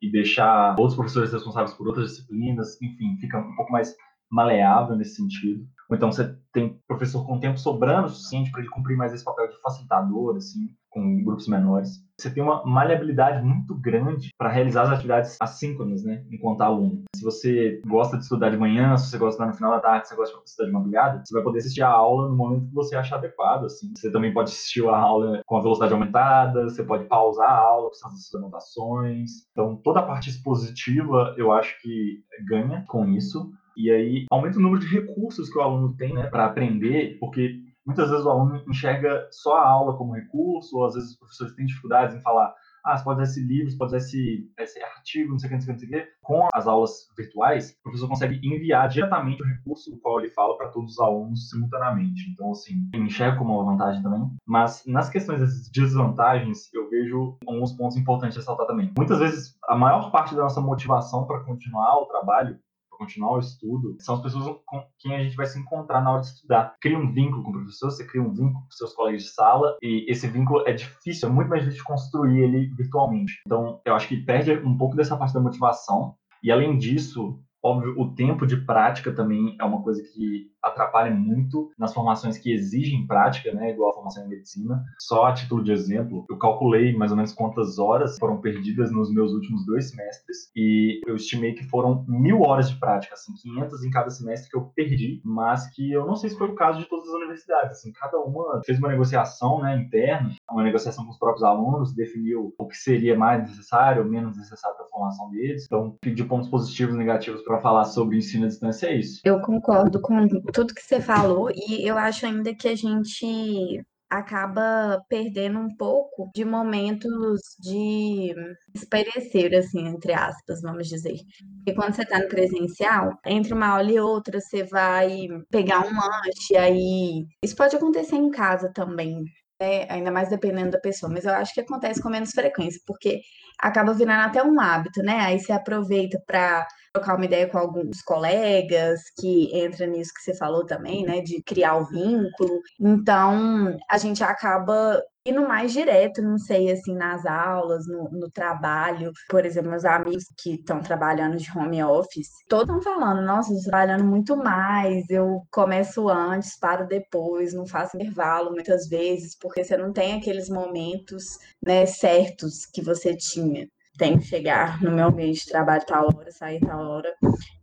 e 0.00 0.10
deixar 0.10 0.74
outros 0.78 0.96
professores 0.96 1.32
responsáveis 1.32 1.74
por 1.74 1.86
outras 1.86 2.10
disciplinas, 2.10 2.80
enfim, 2.80 3.16
fica 3.20 3.38
um 3.38 3.54
pouco 3.54 3.70
mais 3.70 3.94
maleável 4.32 4.96
nesse 4.96 5.16
sentido. 5.16 5.64
Ou 5.90 5.96
então 5.96 6.10
você 6.10 6.34
tem 6.52 6.80
professor 6.88 7.26
com 7.26 7.38
tempo 7.38 7.58
sobrando 7.58 8.06
o 8.06 8.10
suficiente 8.10 8.50
para 8.50 8.60
ele 8.60 8.70
cumprir 8.70 8.96
mais 8.96 9.12
esse 9.12 9.24
papel 9.24 9.48
de 9.48 9.60
facilitador, 9.60 10.36
assim, 10.36 10.70
com 10.88 11.22
grupos 11.22 11.48
menores. 11.48 12.02
Você 12.18 12.30
tem 12.30 12.42
uma 12.42 12.64
maleabilidade 12.64 13.44
muito 13.44 13.74
grande 13.74 14.30
para 14.38 14.48
realizar 14.48 14.82
as 14.82 14.90
atividades 14.90 15.36
assíncronas, 15.40 16.04
né, 16.04 16.24
enquanto 16.30 16.62
aluno. 16.62 17.02
Se 17.16 17.24
você 17.24 17.80
gosta 17.86 18.16
de 18.16 18.22
estudar 18.22 18.50
de 18.50 18.56
manhã, 18.56 18.96
se 18.96 19.10
você 19.10 19.18
gosta 19.18 19.30
de 19.30 19.32
estudar 19.32 19.46
no 19.48 19.56
final 19.56 19.70
da 19.72 19.80
tarde, 19.80 20.08
se 20.08 20.14
você 20.14 20.32
gosta 20.32 20.44
de 20.44 20.50
estudar 20.50 20.66
de 20.66 20.72
madrugada, 20.72 21.22
você 21.24 21.34
vai 21.34 21.42
poder 21.42 21.58
assistir 21.58 21.82
a 21.82 21.88
aula 21.88 22.28
no 22.28 22.36
momento 22.36 22.68
que 22.68 22.74
você 22.74 22.94
achar 22.94 23.16
adequado, 23.16 23.64
assim. 23.64 23.92
Você 23.96 24.10
também 24.10 24.32
pode 24.32 24.50
assistir 24.50 24.86
a 24.86 24.96
aula 24.96 25.42
com 25.44 25.56
a 25.56 25.62
velocidade 25.62 25.92
aumentada, 25.92 26.64
você 26.64 26.84
pode 26.84 27.04
pausar 27.04 27.50
a 27.50 27.58
aula 27.58 27.90
para 27.90 27.98
fazer 28.08 28.22
suas 28.22 28.42
anotações. 28.42 29.30
Então, 29.50 29.76
toda 29.76 30.00
a 30.00 30.06
parte 30.06 30.30
expositiva, 30.30 31.34
eu 31.36 31.50
acho 31.52 31.80
que 31.82 32.22
ganha 32.46 32.84
com 32.88 33.06
isso. 33.08 33.50
E 33.76 33.90
aí 33.90 34.26
aumenta 34.30 34.58
o 34.58 34.62
número 34.62 34.80
de 34.80 34.86
recursos 34.86 35.50
que 35.50 35.58
o 35.58 35.62
aluno 35.62 35.94
tem 35.96 36.14
né, 36.14 36.26
para 36.26 36.46
aprender, 36.46 37.16
porque 37.18 37.60
muitas 37.84 38.10
vezes 38.10 38.24
o 38.24 38.30
aluno 38.30 38.62
enxerga 38.68 39.26
só 39.30 39.56
a 39.58 39.68
aula 39.68 39.96
como 39.96 40.14
recurso, 40.14 40.76
ou 40.76 40.86
às 40.86 40.94
vezes 40.94 41.10
os 41.10 41.18
professores 41.18 41.54
têm 41.54 41.66
dificuldades 41.66 42.14
em 42.14 42.22
falar 42.22 42.54
ah, 42.84 42.96
você 42.96 43.04
pode 43.04 43.20
usar 43.20 43.30
esse 43.30 43.40
livro, 43.40 43.70
você 43.70 43.76
pode 43.76 43.90
usar 43.90 43.98
esse, 43.98 44.50
esse 44.58 44.82
artigo, 44.82 45.30
não 45.30 45.38
sei 45.38 45.46
o 45.46 45.50
que, 45.50 45.54
não 45.54 45.62
sei 45.62 45.74
o 45.74 45.78
que, 45.78 45.84
não 45.84 45.90
sei 45.90 46.00
o 46.00 46.04
que. 46.04 46.12
Com 46.20 46.48
as 46.52 46.66
aulas 46.66 47.08
virtuais, 47.16 47.70
o 47.70 47.82
professor 47.82 48.08
consegue 48.08 48.40
enviar 48.42 48.88
diretamente 48.88 49.42
o 49.42 49.46
recurso 49.46 49.90
do 49.90 49.98
qual 49.98 50.20
ele 50.20 50.30
fala 50.30 50.56
para 50.56 50.68
todos 50.68 50.92
os 50.92 51.00
alunos 51.00 51.48
simultaneamente. 51.48 52.28
Então, 52.30 52.50
assim, 52.50 52.88
eu 52.92 53.02
enxergo 53.04 53.38
como 53.38 53.54
uma 53.54 53.72
vantagem 53.72 54.02
também. 54.02 54.28
Mas 54.46 54.82
nas 54.86 55.08
questões 55.08 55.40
das 55.40 55.70
desvantagens, 55.70 56.72
eu 56.74 56.88
vejo 56.90 57.36
alguns 57.46 57.72
pontos 57.72 57.96
importantes 57.96 58.36
a 58.36 58.40
ressaltar 58.40 58.66
também. 58.66 58.92
Muitas 58.96 59.18
vezes, 59.18 59.56
a 59.68 59.76
maior 59.76 60.10
parte 60.10 60.34
da 60.34 60.42
nossa 60.42 60.60
motivação 60.60 61.26
para 61.26 61.44
continuar 61.44 61.98
o 61.98 62.06
trabalho 62.06 62.58
continuar 63.02 63.32
o 63.32 63.40
estudo, 63.40 63.96
são 64.00 64.16
as 64.16 64.22
pessoas 64.22 64.56
com 64.66 64.84
quem 64.98 65.14
a 65.14 65.22
gente 65.22 65.36
vai 65.36 65.46
se 65.46 65.58
encontrar 65.58 66.00
na 66.00 66.12
hora 66.12 66.20
de 66.20 66.28
estudar. 66.28 66.74
Cria 66.80 66.98
um 66.98 67.12
vínculo 67.12 67.42
com 67.42 67.50
o 67.50 67.52
professor, 67.54 67.90
você 67.90 68.06
cria 68.06 68.22
um 68.22 68.32
vínculo 68.32 68.64
com 68.64 68.70
seus 68.70 68.92
colegas 68.94 69.22
de 69.22 69.28
sala, 69.28 69.76
e 69.82 70.10
esse 70.10 70.26
vínculo 70.28 70.62
é 70.66 70.72
difícil, 70.72 71.28
é 71.28 71.32
muito 71.32 71.48
mais 71.48 71.62
difícil 71.62 71.82
de 71.82 71.88
construir 71.88 72.40
ele 72.40 72.66
virtualmente. 72.76 73.40
Então, 73.46 73.80
eu 73.84 73.94
acho 73.94 74.08
que 74.08 74.16
perde 74.16 74.52
um 74.52 74.76
pouco 74.76 74.96
dessa 74.96 75.16
parte 75.16 75.34
da 75.34 75.40
motivação, 75.40 76.14
e 76.42 76.50
além 76.50 76.76
disso, 76.76 77.40
Óbvio, 77.64 77.94
o 77.96 78.12
tempo 78.12 78.44
de 78.44 78.56
prática 78.56 79.12
também 79.12 79.56
é 79.60 79.64
uma 79.64 79.82
coisa 79.82 80.02
que 80.02 80.50
atrapalha 80.62 81.10
muito 81.10 81.70
nas 81.78 81.92
formações 81.92 82.38
que 82.38 82.52
exigem 82.52 83.06
prática, 83.06 83.52
né, 83.52 83.70
igual 83.70 83.90
a 83.90 83.94
formação 83.94 84.24
em 84.24 84.28
medicina. 84.28 84.82
Só 84.98 85.26
a 85.26 85.32
título 85.32 85.62
de 85.62 85.72
exemplo, 85.72 86.24
eu 86.28 86.38
calculei 86.38 86.96
mais 86.96 87.10
ou 87.10 87.16
menos 87.16 87.32
quantas 87.32 87.78
horas 87.78 88.16
foram 88.18 88.40
perdidas 88.40 88.90
nos 88.92 89.12
meus 89.12 89.32
últimos 89.32 89.66
dois 89.66 89.90
semestres 89.90 90.50
e 90.54 91.00
eu 91.06 91.16
estimei 91.16 91.52
que 91.54 91.64
foram 91.64 92.04
mil 92.08 92.42
horas 92.42 92.70
de 92.70 92.76
prática, 92.76 93.14
assim, 93.14 93.32
500 93.34 93.84
em 93.84 93.90
cada 93.90 94.10
semestre 94.10 94.50
que 94.50 94.56
eu 94.56 94.70
perdi, 94.74 95.20
mas 95.24 95.68
que 95.68 95.92
eu 95.92 96.06
não 96.06 96.16
sei 96.16 96.30
se 96.30 96.38
foi 96.38 96.48
o 96.48 96.54
caso 96.54 96.78
de 96.78 96.88
todas 96.88 97.08
as 97.08 97.14
universidades, 97.14 97.78
assim, 97.78 97.92
cada 97.92 98.18
uma 98.18 98.60
fez 98.64 98.78
uma 98.78 98.88
negociação, 98.88 99.60
né, 99.60 99.76
interna, 99.76 100.34
uma 100.50 100.62
negociação 100.62 101.04
com 101.04 101.10
os 101.10 101.18
próprios 101.18 101.42
alunos, 101.42 101.94
definiu 101.94 102.54
o 102.56 102.66
que 102.66 102.76
seria 102.76 103.16
mais 103.16 103.42
necessário 103.42 104.02
ou 104.02 104.08
menos 104.08 104.36
necessário 104.36 104.76
para 104.76 104.86
a 104.86 104.88
formação 104.90 105.30
deles, 105.30 105.64
então, 105.66 105.96
de 106.02 106.24
pontos 106.24 106.48
positivos 106.48 106.94
e 106.94 106.98
negativos 106.98 107.42
para 107.42 107.58
falar 107.58 107.84
sobre 107.84 108.18
ensino 108.18 108.44
à 108.44 108.48
distância 108.48 108.86
é 108.86 108.96
isso. 108.96 109.20
Eu 109.24 109.40
concordo 109.40 110.00
com 110.00 110.14
tudo 110.52 110.74
que 110.74 110.82
você 110.82 111.00
falou 111.00 111.50
e 111.50 111.86
eu 111.86 111.96
acho 111.98 112.26
ainda 112.26 112.54
que 112.54 112.68
a 112.68 112.76
gente 112.76 113.82
acaba 114.12 115.02
perdendo 115.08 115.58
um 115.58 115.74
pouco 115.74 116.30
de 116.34 116.44
momentos 116.44 117.40
de 117.58 118.34
espairecer, 118.74 119.54
assim, 119.58 119.88
entre 119.88 120.12
aspas, 120.12 120.60
vamos 120.60 120.86
dizer. 120.86 121.16
Porque 121.56 121.74
quando 121.74 121.94
você 121.94 122.02
está 122.02 122.18
no 122.18 122.28
presencial, 122.28 123.18
entre 123.24 123.54
uma 123.54 123.68
aula 123.68 123.90
e 123.90 123.98
outra, 123.98 124.38
você 124.38 124.64
vai 124.64 125.26
pegar 125.50 125.80
um 125.80 125.94
lanche, 125.94 126.56
aí. 126.56 127.24
Isso 127.42 127.56
pode 127.56 127.74
acontecer 127.74 128.16
em 128.16 128.30
casa 128.30 128.70
também, 128.74 129.24
né? 129.60 129.86
Ainda 129.88 130.10
mais 130.10 130.28
dependendo 130.28 130.72
da 130.72 130.80
pessoa, 130.80 131.10
mas 131.10 131.24
eu 131.24 131.32
acho 131.32 131.54
que 131.54 131.60
acontece 131.62 132.02
com 132.02 132.10
menos 132.10 132.32
frequência, 132.32 132.80
porque 132.86 133.20
acaba 133.58 133.94
virando 133.94 134.26
até 134.26 134.42
um 134.42 134.60
hábito, 134.60 135.02
né? 135.02 135.20
Aí 135.20 135.38
você 135.40 135.52
aproveita 135.52 136.20
para 136.26 136.66
trocar 136.92 137.16
uma 137.16 137.24
ideia 137.24 137.48
com 137.48 137.56
alguns 137.56 138.02
colegas, 138.02 139.00
que 139.18 139.50
entra 139.56 139.86
nisso 139.86 140.12
que 140.14 140.22
você 140.22 140.34
falou 140.36 140.66
também, 140.66 141.04
né, 141.04 141.22
de 141.22 141.42
criar 141.42 141.76
o 141.76 141.86
vínculo. 141.86 142.60
Então, 142.78 143.78
a 143.90 143.96
gente 143.96 144.22
acaba 144.22 145.02
indo 145.24 145.40
mais 145.46 145.72
direto, 145.72 146.20
não 146.20 146.36
sei, 146.36 146.70
assim, 146.70 146.94
nas 146.94 147.24
aulas, 147.24 147.86
no, 147.86 148.10
no 148.10 148.30
trabalho. 148.30 149.12
Por 149.30 149.46
exemplo, 149.46 149.70
meus 149.70 149.84
amigos 149.84 150.24
que 150.36 150.54
estão 150.54 150.80
trabalhando 150.80 151.38
de 151.38 151.50
home 151.56 151.82
office, 151.82 152.28
todos 152.48 152.76
estão 152.76 152.82
falando, 152.82 153.24
nossa, 153.24 153.52
estou 153.54 153.70
trabalhando 153.70 154.04
muito 154.04 154.36
mais, 154.36 155.08
eu 155.08 155.42
começo 155.50 156.08
antes, 156.08 156.58
paro 156.58 156.86
depois, 156.86 157.54
não 157.54 157.66
faço 157.66 157.96
intervalo 157.96 158.50
muitas 158.50 158.88
vezes, 158.88 159.36
porque 159.38 159.64
você 159.64 159.76
não 159.76 159.92
tem 159.92 160.14
aqueles 160.18 160.48
momentos, 160.50 161.38
né, 161.64 161.86
certos 161.86 162.66
que 162.66 162.82
você 162.82 163.16
tinha 163.16 163.66
tem 163.98 164.18
que 164.18 164.24
chegar 164.24 164.80
no 164.82 164.90
meu 164.90 165.08
ambiente 165.08 165.44
de 165.44 165.50
trabalho 165.50 165.84
tal 165.86 166.06
hora, 166.06 166.30
sair 166.30 166.60
tal 166.60 166.80
hora 166.80 167.14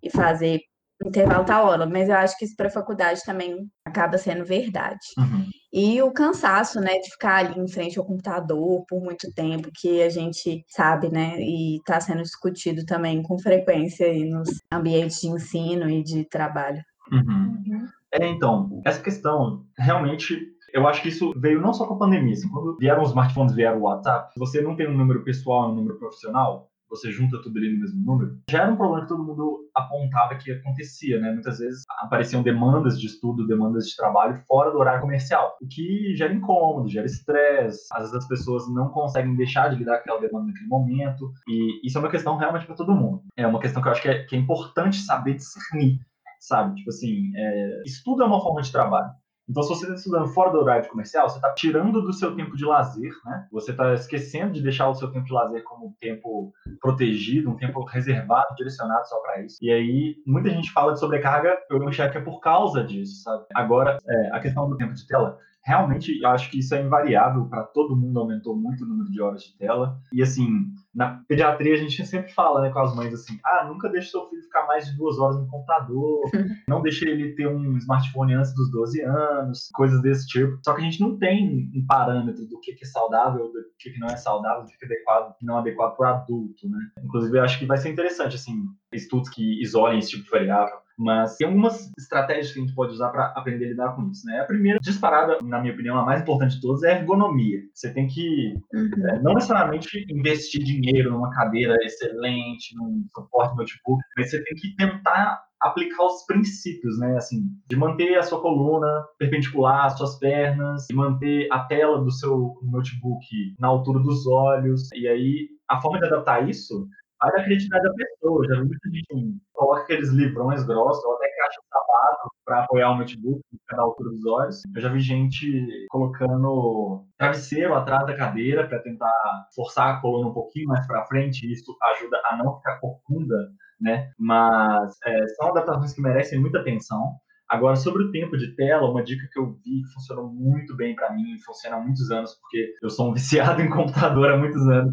e 0.01 0.09
fazer 0.09 0.61
intervalo 1.05 1.45
tal 1.45 1.67
hora. 1.67 1.85
Mas 1.85 2.09
eu 2.09 2.15
acho 2.15 2.37
que 2.37 2.45
isso 2.45 2.55
para 2.55 2.67
a 2.67 2.71
faculdade 2.71 3.23
também 3.25 3.69
acaba 3.85 4.17
sendo 4.17 4.45
verdade. 4.45 4.99
Uhum. 5.17 5.45
E 5.71 6.01
o 6.01 6.11
cansaço, 6.11 6.79
né, 6.81 6.97
de 6.97 7.11
ficar 7.11 7.45
ali 7.45 7.59
em 7.59 7.67
frente 7.67 7.99
ao 7.99 8.05
computador 8.05 8.83
por 8.87 9.01
muito 9.01 9.31
tempo, 9.33 9.69
que 9.73 10.01
a 10.01 10.09
gente 10.09 10.63
sabe, 10.67 11.09
né, 11.09 11.35
e 11.39 11.77
está 11.77 12.01
sendo 12.01 12.23
discutido 12.23 12.83
também 12.85 13.21
com 13.21 13.37
frequência 13.37 14.07
aí 14.07 14.25
nos 14.25 14.49
ambientes 14.71 15.21
de 15.21 15.27
ensino 15.27 15.89
e 15.89 16.03
de 16.03 16.25
trabalho. 16.25 16.81
Uhum. 17.11 17.63
Uhum. 17.67 17.87
É, 18.11 18.27
então, 18.27 18.81
essa 18.83 19.01
questão 19.01 19.63
realmente 19.77 20.35
eu 20.73 20.87
acho 20.87 21.01
que 21.01 21.09
isso 21.09 21.33
veio 21.37 21.61
não 21.61 21.73
só 21.73 21.85
com 21.85 21.95
a 21.95 21.99
pandemia, 21.99 22.33
assim, 22.33 22.49
quando 22.49 22.77
vieram 22.77 23.03
os 23.03 23.09
smartphones, 23.09 23.53
vieram 23.53 23.79
o 23.79 23.83
WhatsApp, 23.83 24.33
você 24.37 24.61
não 24.61 24.75
tem 24.75 24.87
um 24.87 24.97
número 24.97 25.23
pessoal 25.23 25.71
um 25.71 25.75
número 25.75 25.97
profissional, 25.97 26.69
você 26.89 27.11
junta 27.11 27.41
tudo 27.41 27.57
ali 27.57 27.71
no 27.71 27.79
mesmo 27.81 28.03
número, 28.03 28.37
já 28.49 28.63
era 28.63 28.71
um 28.71 28.75
problema 28.75 29.03
que 29.03 29.09
todo 29.09 29.23
mundo 29.23 29.69
apontava 29.75 30.35
que 30.35 30.51
acontecia, 30.51 31.19
né? 31.19 31.31
Muitas 31.31 31.59
vezes 31.59 31.83
apareciam 31.99 32.41
demandas 32.41 32.99
de 32.99 33.05
estudo, 33.05 33.45
demandas 33.45 33.87
de 33.87 33.95
trabalho 33.95 34.41
fora 34.47 34.71
do 34.71 34.79
horário 34.79 35.01
comercial, 35.01 35.55
o 35.61 35.67
que 35.67 36.15
gera 36.15 36.33
incômodo, 36.33 36.89
gera 36.89 37.05
estresse. 37.05 37.87
Às 37.93 38.01
vezes 38.01 38.15
as 38.15 38.27
pessoas 38.27 38.67
não 38.73 38.89
conseguem 38.89 39.35
deixar 39.35 39.69
de 39.69 39.75
lidar 39.75 39.97
com 39.97 40.01
aquela 40.01 40.21
demanda 40.21 40.47
naquele 40.47 40.67
momento, 40.67 41.31
e 41.47 41.85
isso 41.85 41.97
é 41.97 42.01
uma 42.01 42.09
questão 42.09 42.37
realmente 42.37 42.65
para 42.65 42.75
todo 42.75 42.95
mundo. 42.95 43.21
É 43.37 43.45
uma 43.45 43.59
questão 43.59 43.81
que 43.81 43.87
eu 43.87 43.91
acho 43.91 44.01
que 44.01 44.09
é, 44.09 44.23
que 44.23 44.35
é 44.35 44.39
importante 44.39 44.97
saber 44.97 45.35
discernir, 45.35 45.99
sabe? 46.39 46.75
Tipo 46.75 46.89
assim, 46.89 47.31
é, 47.35 47.83
estudo 47.85 48.23
é 48.23 48.25
uma 48.25 48.41
forma 48.41 48.61
de 48.61 48.71
trabalho. 48.71 49.11
Então, 49.49 49.63
se 49.63 49.69
você 49.69 49.85
está 49.85 49.95
estudando 49.95 50.27
fora 50.27 50.51
do 50.51 50.59
horário 50.59 50.87
comercial, 50.87 51.27
você 51.27 51.37
está 51.37 51.51
tirando 51.53 52.01
do 52.01 52.13
seu 52.13 52.35
tempo 52.35 52.55
de 52.55 52.63
lazer, 52.63 53.11
né? 53.25 53.47
Você 53.51 53.71
está 53.71 53.93
esquecendo 53.93 54.53
de 54.53 54.61
deixar 54.61 54.87
o 54.87 54.93
seu 54.93 55.11
tempo 55.11 55.25
de 55.25 55.33
lazer 55.33 55.63
como 55.63 55.87
um 55.87 55.93
tempo 55.99 56.53
protegido, 56.79 57.49
um 57.49 57.57
tempo 57.57 57.83
reservado, 57.83 58.55
direcionado 58.55 59.07
só 59.07 59.19
para 59.21 59.41
isso. 59.41 59.57
E 59.61 59.71
aí, 59.71 60.15
muita 60.25 60.51
gente 60.51 60.71
fala 60.71 60.93
de 60.93 60.99
sobrecarga, 60.99 61.57
eu 61.69 61.83
enxergo 61.83 62.11
que 62.11 62.17
é 62.19 62.21
por 62.21 62.39
causa 62.39 62.83
disso, 62.83 63.23
sabe? 63.23 63.45
Agora, 63.55 63.97
é, 64.07 64.29
a 64.31 64.39
questão 64.39 64.69
do 64.69 64.77
tempo 64.77 64.93
de 64.93 65.07
tela, 65.07 65.39
realmente 65.63 66.19
eu 66.21 66.29
acho 66.29 66.49
que 66.49 66.59
isso 66.59 66.73
é 66.75 66.81
invariável 66.81 67.45
para 67.45 67.63
todo 67.63 67.95
mundo, 67.95 68.19
aumentou 68.19 68.55
muito 68.55 68.83
o 68.83 68.87
número 68.87 69.11
de 69.11 69.21
horas 69.21 69.43
de 69.43 69.57
tela. 69.57 69.99
E 70.13 70.21
assim, 70.21 70.47
na 70.93 71.21
pediatria 71.27 71.73
a 71.73 71.77
gente 71.77 72.03
sempre 72.05 72.31
fala 72.33 72.61
né, 72.61 72.69
com 72.69 72.79
as 72.79 72.95
mães 72.95 73.13
assim: 73.13 73.39
ah, 73.45 73.65
nunca 73.65 73.89
deixe 73.89 74.09
seu 74.09 74.27
filho 74.29 74.41
ficar 74.43 74.65
mais 74.67 74.87
de 74.87 74.97
duas 74.97 75.19
horas 75.19 75.37
no 75.37 75.47
computador, 75.47 76.21
não 76.67 76.81
deixe 76.81 77.07
ele 77.07 77.35
ter 77.35 77.47
um 77.47 77.77
smartphone 77.77 78.33
antes 78.33 78.53
dos 78.55 78.71
12 78.71 79.01
anos, 79.01 79.69
coisas 79.73 80.01
desse 80.01 80.27
tipo. 80.27 80.59
Só 80.63 80.73
que 80.73 80.81
a 80.81 80.83
gente 80.85 81.01
não 81.01 81.17
tem 81.17 81.69
um 81.75 81.85
parâmetro 81.85 82.45
do 82.47 82.59
que 82.59 82.71
é 82.71 82.85
saudável, 82.85 83.45
do 83.51 83.59
que 83.77 83.97
não 83.99 84.07
é 84.07 84.17
saudável, 84.17 84.63
do 84.63 84.67
que 84.67 84.85
é 84.85 84.87
adequado, 84.87 85.35
não 85.41 85.57
é 85.57 85.59
adequado 85.59 85.95
para 85.95 86.11
adulto, 86.11 86.69
né? 86.69 86.79
Inclusive, 87.03 87.37
eu 87.37 87.43
acho 87.43 87.59
que 87.59 87.65
vai 87.65 87.77
ser 87.77 87.89
interessante, 87.89 88.35
assim, 88.35 88.63
estudos 88.93 89.29
que 89.29 89.61
isolem 89.61 89.99
esse 89.99 90.11
tipo 90.11 90.23
de 90.23 90.29
variável 90.29 90.77
mas 90.99 91.37
tem 91.37 91.47
algumas 91.47 91.89
estratégias 91.97 92.51
que 92.51 92.59
a 92.59 92.61
gente 92.61 92.75
pode 92.75 92.91
usar 92.91 93.09
para 93.09 93.27
aprender 93.27 93.65
a 93.65 93.69
lidar 93.69 93.95
com 93.95 94.09
isso, 94.09 94.25
né? 94.25 94.41
A 94.41 94.45
primeira, 94.45 94.79
disparada, 94.81 95.37
na 95.41 95.61
minha 95.61 95.73
opinião, 95.73 95.97
a 95.97 96.05
mais 96.05 96.21
importante 96.21 96.55
de 96.55 96.61
todas 96.61 96.83
é 96.83 96.91
a 96.91 96.99
ergonomia. 96.99 97.61
Você 97.73 97.93
tem 97.93 98.05
que, 98.05 98.53
uhum. 98.73 99.07
é, 99.07 99.21
não 99.21 99.33
necessariamente 99.33 100.05
investir 100.09 100.61
dinheiro 100.61 101.11
numa 101.11 101.29
cadeira 101.31 101.73
excelente, 101.83 102.75
num 102.75 103.05
suporte 103.15 103.55
notebook, 103.55 104.03
mas 104.17 104.29
você 104.29 104.43
tem 104.43 104.55
que 104.55 104.75
tentar 104.75 105.41
aplicar 105.61 106.05
os 106.05 106.25
princípios, 106.25 106.99
né? 106.99 107.15
Assim, 107.15 107.43
de 107.69 107.77
manter 107.77 108.17
a 108.17 108.23
sua 108.23 108.41
coluna 108.41 108.87
perpendicular 109.17 109.85
às 109.85 109.97
suas 109.97 110.19
pernas, 110.19 110.85
de 110.89 110.95
manter 110.95 111.47
a 111.49 111.59
tela 111.59 112.03
do 112.03 112.11
seu 112.11 112.55
notebook 112.61 113.25
na 113.57 113.69
altura 113.69 113.99
dos 113.99 114.27
olhos. 114.27 114.89
E 114.93 115.07
aí, 115.07 115.47
a 115.69 115.79
forma 115.79 115.99
de 115.99 116.07
adaptar 116.07 116.49
isso 116.49 116.87
vai 117.21 117.31
da 117.31 117.43
criatividade 117.43 117.83
da 117.83 117.93
pessoa. 117.93 118.47
Já 118.47 118.55
vi 118.55 118.67
muita 118.67 118.89
gente 118.89 119.37
coloca 119.53 119.81
aqueles 119.81 120.09
livrões 120.09 120.63
grossos, 120.63 121.03
ou 121.03 121.15
até 121.15 121.27
caixa 121.37 121.61
de 121.61 121.67
sapato 121.67 122.29
para 122.45 122.63
apoiar 122.63 122.91
o 122.91 122.97
notebook, 122.97 123.41
na 123.71 123.83
altura 123.83 124.09
dos 124.11 124.25
olhos. 124.25 124.61
Eu 124.75 124.81
já 124.81 124.89
vi 124.89 124.99
gente 124.99 125.87
colocando 125.89 127.05
travesseiro 127.17 127.73
atrás 127.75 128.05
da 128.05 128.15
cadeira 128.15 128.67
para 128.67 128.79
tentar 128.79 129.11
forçar 129.55 129.95
a 129.95 130.01
coluna 130.01 130.29
um 130.29 130.33
pouquinho 130.33 130.67
mais 130.67 130.85
para 130.87 131.05
frente, 131.05 131.45
e 131.45 131.53
isso 131.53 131.75
ajuda 131.93 132.21
a 132.25 132.37
não 132.37 132.55
ficar 132.57 132.79
corcunda 132.79 133.35
né? 133.79 134.11
Mas 134.17 134.97
é, 135.05 135.27
são 135.35 135.49
adaptações 135.49 135.93
que 135.93 136.01
merecem 136.01 136.39
muita 136.39 136.59
atenção. 136.59 137.15
Agora, 137.47 137.75
sobre 137.75 138.03
o 138.03 138.11
tempo 138.11 138.37
de 138.37 138.55
tela, 138.55 138.89
uma 138.89 139.03
dica 139.03 139.27
que 139.31 139.39
eu 139.39 139.53
vi 139.53 139.81
que 139.81 139.93
funcionou 139.93 140.31
muito 140.31 140.75
bem 140.75 140.93
para 140.93 141.11
mim, 141.11 141.39
funciona 141.43 141.77
há 141.77 141.79
muitos 141.79 142.11
anos, 142.11 142.35
porque 142.35 142.73
eu 142.81 142.89
sou 142.89 143.09
um 143.09 143.13
viciado 143.15 143.61
em 143.61 143.69
computador 143.69 144.31
há 144.31 144.37
muitos 144.37 144.61
anos, 144.67 144.91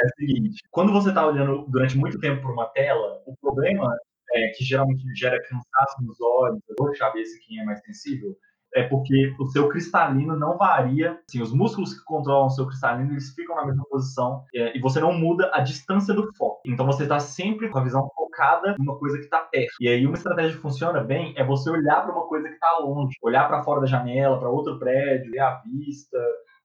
é 0.00 0.06
o 0.06 0.14
seguinte: 0.16 0.62
quando 0.70 0.92
você 0.92 1.10
está 1.10 1.26
olhando 1.26 1.66
durante 1.68 1.96
muito 1.96 2.18
tempo 2.18 2.42
para 2.42 2.52
uma 2.52 2.66
tela, 2.66 3.22
o 3.26 3.34
problema 3.40 3.96
é 4.32 4.48
que 4.48 4.64
geralmente 4.64 5.02
gera 5.16 5.40
cansaço 5.42 6.02
nos 6.02 6.20
olhos, 6.20 6.60
dor 6.78 6.92
de 6.92 6.98
cabeça 6.98 7.38
quem 7.46 7.60
é 7.60 7.64
mais 7.64 7.80
sensível, 7.80 8.36
é 8.74 8.84
porque 8.84 9.34
o 9.38 9.46
seu 9.46 9.68
cristalino 9.68 10.36
não 10.36 10.56
varia. 10.56 11.18
Assim, 11.28 11.42
os 11.42 11.52
músculos 11.52 11.94
que 11.94 12.04
controlam 12.04 12.46
o 12.46 12.50
seu 12.50 12.66
cristalino, 12.66 13.12
eles 13.12 13.34
ficam 13.34 13.56
na 13.56 13.66
mesma 13.66 13.84
posição 13.90 14.44
é, 14.54 14.76
e 14.76 14.80
você 14.80 15.00
não 15.00 15.12
muda 15.12 15.50
a 15.52 15.60
distância 15.60 16.14
do 16.14 16.32
foco. 16.36 16.60
Então 16.64 16.86
você 16.86 17.02
está 17.02 17.18
sempre 17.18 17.68
com 17.68 17.78
a 17.78 17.84
visão 17.84 18.08
focada 18.14 18.76
em 18.78 18.82
uma 18.82 18.98
coisa 18.98 19.18
que 19.18 19.24
está 19.24 19.38
perto. 19.38 19.72
E 19.80 19.88
aí 19.88 20.06
uma 20.06 20.16
estratégia 20.16 20.54
que 20.54 20.62
funciona 20.62 21.02
bem 21.02 21.34
é 21.36 21.44
você 21.44 21.68
olhar 21.70 22.02
para 22.02 22.12
uma 22.12 22.26
coisa 22.26 22.48
que 22.48 22.54
está 22.54 22.78
longe, 22.78 23.16
olhar 23.22 23.48
para 23.48 23.62
fora 23.62 23.80
da 23.80 23.86
janela, 23.86 24.38
para 24.38 24.48
outro 24.48 24.78
prédio, 24.78 25.30
ver 25.32 25.40
a 25.40 25.60
vista, 25.64 26.18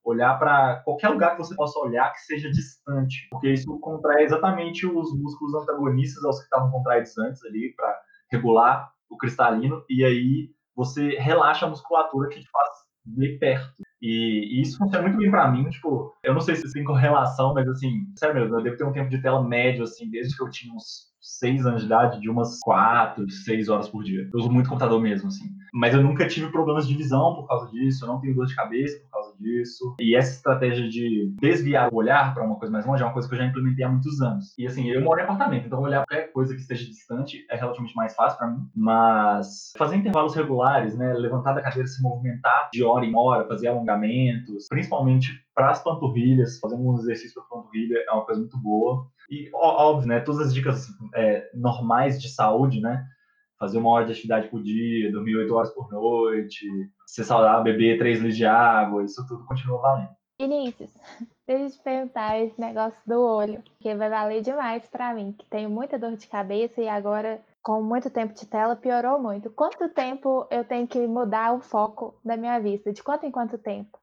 olhar 0.06 0.38
para 0.38 0.82
qualquer 0.86 1.10
lugar 1.10 1.32
que 1.32 1.40
você 1.40 1.56
possa 1.56 1.80
olhar 1.80 2.12
que 2.14 2.22
seja 2.22 2.50
distante, 2.52 3.28
porque 3.32 3.52
isso 3.52 3.80
contrai 3.80 4.24
exatamente 4.24 4.86
os 4.86 5.18
músculos 5.18 5.56
antagonistas 5.56 6.24
aos 6.24 6.38
que 6.38 6.44
estavam 6.44 6.72
contraídos 6.72 7.18
antes 7.18 7.44
ali 7.44 7.74
para 7.76 8.00
regular 8.32 8.92
o 9.10 9.18
cristalino 9.18 9.84
e 9.90 10.06
aí 10.06 10.50
você 10.76 11.18
relaxa 11.18 11.66
a 11.66 11.70
musculatura 11.70 12.30
que 12.30 12.40
te 12.40 12.50
faz 12.50 12.70
ver 13.06 13.38
perto. 13.40 13.84
E, 14.02 14.60
e 14.60 14.62
isso 14.62 14.78
funciona 14.78 15.08
muito 15.08 15.18
bem 15.18 15.32
para 15.32 15.50
mim, 15.50 15.70
tipo, 15.70 16.14
eu 16.24 16.34
não 16.34 16.42
sei 16.42 16.56
se 16.56 16.72
tem 16.72 16.84
correlação, 16.84 17.54
mas 17.54 17.68
assim, 17.68 18.06
sério 18.18 18.36
mesmo, 18.36 18.58
eu 18.58 18.64
devo 18.64 18.78
ter 18.78 18.84
um 18.84 18.92
tempo 18.92 19.10
de 19.10 19.22
tela 19.22 19.42
médio, 19.42 19.84
assim, 19.84 20.10
desde 20.10 20.36
que 20.36 20.44
eu 20.44 20.50
tinha 20.50 20.74
uns 20.74 21.16
seis 21.20 21.66
anos 21.66 21.82
de 21.82 21.88
idade, 21.88 22.22
de 22.22 22.30
umas 22.30 22.60
quatro, 22.60 23.28
seis 23.30 23.68
horas 23.68 23.90
por 23.90 24.04
dia. 24.04 24.30
Eu 24.32 24.40
uso 24.40 24.52
muito 24.52 24.70
computador 24.70 25.02
mesmo, 25.02 25.30
assim. 25.30 25.46
Mas 25.74 25.94
eu 25.94 26.04
nunca 26.04 26.28
tive 26.28 26.52
problemas 26.52 26.88
de 26.88 26.96
visão 26.96 27.36
por 27.36 27.48
causa 27.48 27.72
disso, 27.72 28.04
eu 28.04 28.08
não 28.08 28.20
tenho 28.20 28.36
dor 28.36 28.46
de 28.46 28.56
cabeça 28.56 29.00
por 29.00 29.10
causa 29.10 29.25
disso. 29.40 29.96
E 30.00 30.16
essa 30.16 30.36
estratégia 30.36 30.88
de 30.90 31.34
desviar 31.40 31.92
o 31.92 31.96
olhar 31.96 32.34
para 32.34 32.44
uma 32.44 32.58
coisa 32.58 32.72
mais 32.72 32.86
longe 32.86 33.02
é 33.02 33.06
uma 33.06 33.14
coisa 33.14 33.28
que 33.28 33.34
eu 33.34 33.40
já 33.40 33.46
implementei 33.46 33.86
há 33.86 33.90
muitos 33.90 34.22
anos. 34.22 34.54
E 34.58 34.66
assim, 34.66 34.90
eu 34.90 35.02
moro 35.02 35.20
em 35.20 35.24
apartamento, 35.24 35.68
então 35.68 35.82
olhar 35.82 36.06
qualquer 36.06 36.32
coisa 36.32 36.54
que 36.54 36.62
esteja 36.62 36.86
distante 36.86 37.46
é 37.50 37.56
relativamente 37.56 37.96
mais 37.96 38.16
fácil 38.16 38.38
para 38.38 38.48
mim. 38.48 38.68
Mas 38.76 39.74
fazer 39.78 39.96
intervalos 39.98 40.36
regulares, 40.36 40.98
né, 40.98 41.14
levantar 41.14 41.54
da 41.54 41.62
cadeira, 41.62 41.88
se 41.88 42.02
movimentar 42.02 42.70
de 42.72 42.84
hora 42.84 43.06
em 43.06 43.16
hora, 43.16 43.48
fazer 43.48 43.68
alongamentos, 43.68 44.68
principalmente 44.70 45.44
para 45.54 45.72
as 45.72 45.82
panturrilhas, 45.82 46.60
fazer 46.60 46.76
um 46.76 46.94
exercício 46.96 47.42
para 47.42 47.58
panturrilha 47.58 47.98
é 48.08 48.12
uma 48.12 48.26
coisa 48.26 48.42
muito 48.42 48.58
boa. 48.58 49.08
E, 49.30 49.50
óbvio, 49.54 50.08
né, 50.08 50.20
todas 50.20 50.48
as 50.48 50.54
dicas 50.54 50.88
é, 51.16 51.50
normais 51.54 52.22
de 52.22 52.30
saúde, 52.30 52.80
né, 52.80 53.06
fazer 53.60 53.78
uma 53.78 53.90
hora 53.90 54.06
de 54.06 54.12
atividade 54.12 54.50
por 54.50 54.62
dia, 54.62 55.12
dormir 55.12 55.36
oito 55.38 55.54
horas 55.54 55.74
por 55.74 55.92
noite, 55.92 56.68
ser 57.06 57.24
saudável, 57.24 57.64
beber 57.64 57.98
três 57.98 58.20
litros 58.20 58.38
de 58.38 58.46
água, 58.46 59.04
isso 59.04 59.26
tudo 59.28 59.46
continua 59.46 59.82
valendo. 59.82 60.10
Vinícius, 60.40 60.92
deixa 61.48 61.64
eu 61.64 61.72
te 61.72 61.84
perguntar 61.84 62.40
esse 62.40 62.60
negócio 62.60 63.00
do 63.06 63.22
olho, 63.22 63.64
que 63.80 63.96
vai 63.96 64.10
valer 64.10 64.42
demais 64.42 64.86
para 64.88 65.14
mim, 65.14 65.32
que 65.32 65.46
tenho 65.50 65.70
muita 65.70 65.98
dor 65.98 66.16
de 66.16 66.28
cabeça 66.28 66.82
e 66.82 66.90
agora, 66.90 67.42
com 67.64 67.82
muito 67.82 68.10
tempo 68.10 68.34
de 68.34 68.46
tela, 68.46 68.76
piorou 68.76 69.20
muito. 69.20 69.50
Quanto 69.50 69.88
tempo 69.90 70.46
eu 70.52 70.66
tenho 70.66 70.88
que 70.88 71.08
mudar 71.08 71.54
o 71.54 71.62
foco 71.62 72.20
da 72.24 72.36
minha 72.36 72.60
vista? 72.60 72.92
De 72.92 73.02
quanto 73.02 73.26
em 73.26 73.32
quanto 73.32 73.58
tempo? 73.58 73.98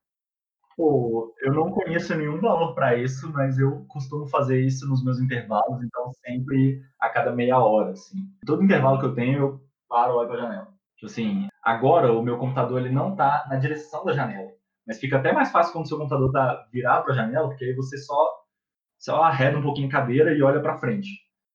Pô, 0.77 1.35
eu 1.41 1.53
não 1.53 1.71
conheço 1.71 2.15
nenhum 2.17 2.41
valor 2.41 2.75
para 2.75 2.97
isso, 2.97 3.31
mas 3.33 3.59
eu 3.59 3.85
costumo 3.89 4.27
fazer 4.27 4.61
isso 4.65 4.89
nos 4.89 5.05
meus 5.05 5.21
intervalos, 5.21 5.83
então 5.83 6.13
sempre 6.25 6.83
a 6.99 7.09
cada 7.11 7.33
meia 7.33 7.59
hora, 7.59 7.91
assim. 7.91 8.19
Todo 8.47 8.63
intervalo 8.63 8.99
que 8.99 9.07
eu 9.07 9.15
tenho, 9.15 9.39
eu 9.39 9.61
paro, 9.89 10.15
olho 10.15 10.29
para 10.29 10.39
a 10.39 10.41
janela. 10.43 10.69
Tipo 10.97 11.07
assim, 11.07 11.49
agora 11.63 12.13
o 12.13 12.23
meu 12.23 12.39
computador 12.39 12.81
ele 12.81 12.95
não 12.95 13.13
está 13.13 13.47
na 13.49 13.57
direção 13.57 14.05
da 14.05 14.13
janela, 14.13 14.51
mas 14.87 14.99
fica 14.99 15.19
até 15.19 15.33
mais 15.33 15.51
fácil 15.51 15.73
quando 15.73 15.85
o 15.85 15.89
seu 15.89 15.99
computador 15.99 16.29
está 16.29 16.67
virado 16.73 17.05
para 17.05 17.13
a 17.13 17.17
janela, 17.17 17.49
porque 17.49 17.65
aí 17.65 17.75
você 17.75 17.99
só 17.99 18.43
só 18.99 19.21
arreda 19.25 19.59
um 19.59 19.63
pouquinho 19.63 19.89
a 19.89 19.91
cadeira 19.91 20.33
e 20.33 20.43
olha 20.43 20.61
para 20.61 20.79
frente. 20.79 21.11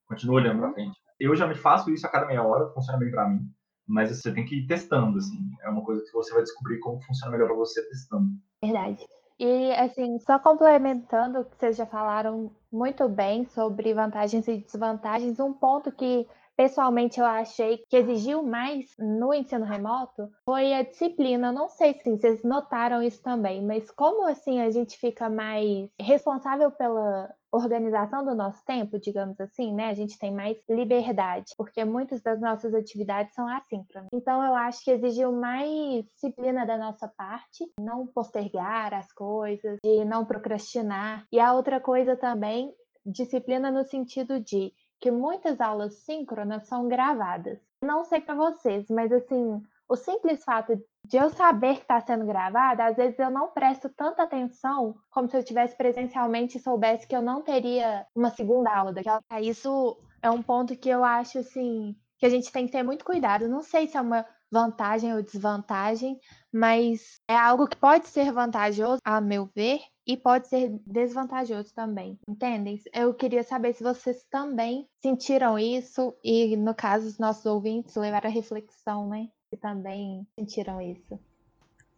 Continua 0.06 0.36
olhando 0.36 0.60
para 0.60 0.74
frente. 0.74 0.98
Eu 1.18 1.34
já 1.36 1.48
me 1.48 1.56
faço 1.56 1.90
isso 1.90 2.06
a 2.06 2.10
cada 2.10 2.28
meia 2.28 2.44
hora, 2.44 2.70
funciona 2.74 3.00
bem 3.00 3.10
para 3.10 3.28
mim, 3.30 3.50
mas 3.88 4.10
você 4.10 4.34
tem 4.34 4.46
que 4.46 4.60
ir 4.60 4.68
testando, 4.68 5.18
assim. 5.18 5.50
É 5.62 5.70
uma 5.70 5.84
coisa 5.84 6.04
que 6.04 6.12
você 6.12 6.34
vai 6.34 6.44
descobrir 6.44 6.80
como 6.80 7.02
funciona 7.02 7.32
melhor 7.32 7.48
para 7.48 7.56
você 7.56 7.82
testando. 7.88 8.30
Verdade. 8.62 9.08
E, 9.40 9.72
assim, 9.74 10.18
só 10.20 10.40
complementando 10.40 11.40
o 11.42 11.46
que 11.46 11.56
vocês 11.58 11.78
já 11.78 11.86
falaram 11.86 12.52
muito 12.72 13.08
bem 13.08 13.46
sobre 13.46 13.94
vantagens 13.94 14.48
e 14.48 14.58
desvantagens, 14.58 15.40
um 15.40 15.54
ponto 15.54 15.92
que 15.92 16.28
pessoalmente 16.58 17.20
eu 17.20 17.26
achei 17.26 17.78
que 17.88 17.96
exigiu 17.96 18.42
mais 18.42 18.86
no 18.98 19.32
ensino 19.34 19.64
remoto 19.64 20.30
foi 20.44 20.74
a 20.74 20.82
disciplina. 20.82 21.52
Não 21.52 21.70
sei 21.70 21.94
se 21.94 22.18
vocês 22.18 22.44
notaram 22.44 23.02
isso 23.04 23.22
também, 23.22 23.64
mas 23.64 23.92
como 23.92 24.28
assim 24.28 24.60
a 24.60 24.72
gente 24.72 24.98
fica 24.98 25.30
mais 25.30 25.88
responsável 26.02 26.72
pela 26.72 27.32
organização 27.52 28.26
do 28.26 28.36
nosso 28.36 28.64
tempo, 28.66 29.00
digamos 29.00 29.40
assim, 29.40 29.74
né? 29.74 29.90
A 29.90 29.94
gente 29.94 30.18
tem 30.20 30.34
mais 30.34 30.58
liberdade, 30.70 31.54
porque 31.58 31.86
muitas 31.86 32.22
das 32.22 32.42
nossas 32.42 32.74
atividades 32.74 33.34
são 33.34 33.48
assíncronas. 33.48 34.10
Então 34.14 34.44
eu 34.44 34.54
acho 34.54 34.84
que 34.84 34.92
exigiu 34.92 35.32
mais 35.32 36.04
disciplina 36.14 36.66
da 36.66 36.78
nossa 36.78 37.08
parte, 37.08 37.66
não 37.80 38.06
postergar 38.08 38.94
as 38.94 39.12
coisas, 39.14 39.78
de 39.84 40.04
não 40.06 40.26
procrastinar. 40.26 41.26
E 41.32 41.40
a 41.40 41.54
outra 41.54 41.80
coisa 41.80 42.16
também, 42.16 42.74
disciplina 43.06 43.72
no 43.72 43.86
sentido 43.86 44.40
de 44.40 44.74
que 45.00 45.12
muitas 45.12 45.62
aulas 45.62 45.94
síncronas 46.06 46.68
são 46.68 46.88
gravadas. 46.88 47.60
Não 47.84 48.04
sei 48.04 48.22
para 48.22 48.36
vocês, 48.36 48.86
mas 48.90 49.12
assim, 49.12 49.62
o 49.88 49.96
simples 49.96 50.44
fato 50.44 50.82
de 51.06 51.18
eu 51.18 51.30
saber 51.30 51.76
que 51.76 51.82
está 51.82 52.02
sendo 52.02 52.26
gravada, 52.26 52.86
às 52.86 52.98
vezes 52.98 53.18
eu 53.20 53.30
não 53.30 53.50
presto 53.50 53.88
tanta 53.90 54.24
atenção 54.24 54.96
como 55.10 55.30
se 55.30 55.38
eu 55.38 55.44
tivesse 55.44 55.76
presencialmente 55.78 56.58
e 56.58 56.62
soubesse 56.62 57.08
que 57.08 57.16
eu 57.16 57.22
não 57.22 57.42
teria 57.42 58.06
uma 58.14 58.30
segunda 58.30 58.76
aula 58.76 58.92
daquela. 58.92 59.22
Isso 59.42 59.98
é 60.22 60.30
um 60.30 60.42
ponto 60.42 60.76
que 60.76 60.90
eu 60.90 61.04
acho 61.04 61.40
assim 61.40 61.96
que 62.18 62.26
a 62.26 62.30
gente 62.30 62.52
tem 62.52 62.66
que 62.66 62.72
ter 62.72 62.84
muito 62.84 63.06
cuidado. 63.06 63.48
Não 63.48 63.62
sei 63.62 63.88
se 63.88 63.96
é 63.96 64.02
uma 64.02 64.26
vantagem 64.52 65.14
ou 65.14 65.22
desvantagem, 65.22 66.20
mas 66.52 67.20
é 67.28 67.38
algo 67.38 67.68
que 67.68 67.78
pode 67.78 68.08
ser 68.08 68.32
vantajoso, 68.32 69.00
a 69.06 69.22
meu 69.22 69.50
ver, 69.56 69.80
e 70.08 70.16
pode 70.16 70.48
ser 70.48 70.80
desvantajoso 70.88 71.74
também, 71.74 72.18
entendem? 72.28 72.80
Eu 72.94 73.14
queria 73.14 73.44
saber 73.44 73.74
se 73.74 73.84
vocês 73.84 74.24
também 74.32 74.88
sentiram 75.02 75.60
isso 75.60 76.16
e, 76.24 76.56
no 76.56 76.74
caso, 76.74 77.06
os 77.08 77.20
nossos 77.20 77.46
ouvintes 77.46 77.96
levaram 77.96 78.30
a 78.30 78.34
reflexão, 78.34 79.10
né? 79.10 79.30
Se 79.50 79.58
também 79.58 80.26
sentiram 80.40 80.82
isso. 80.82 81.20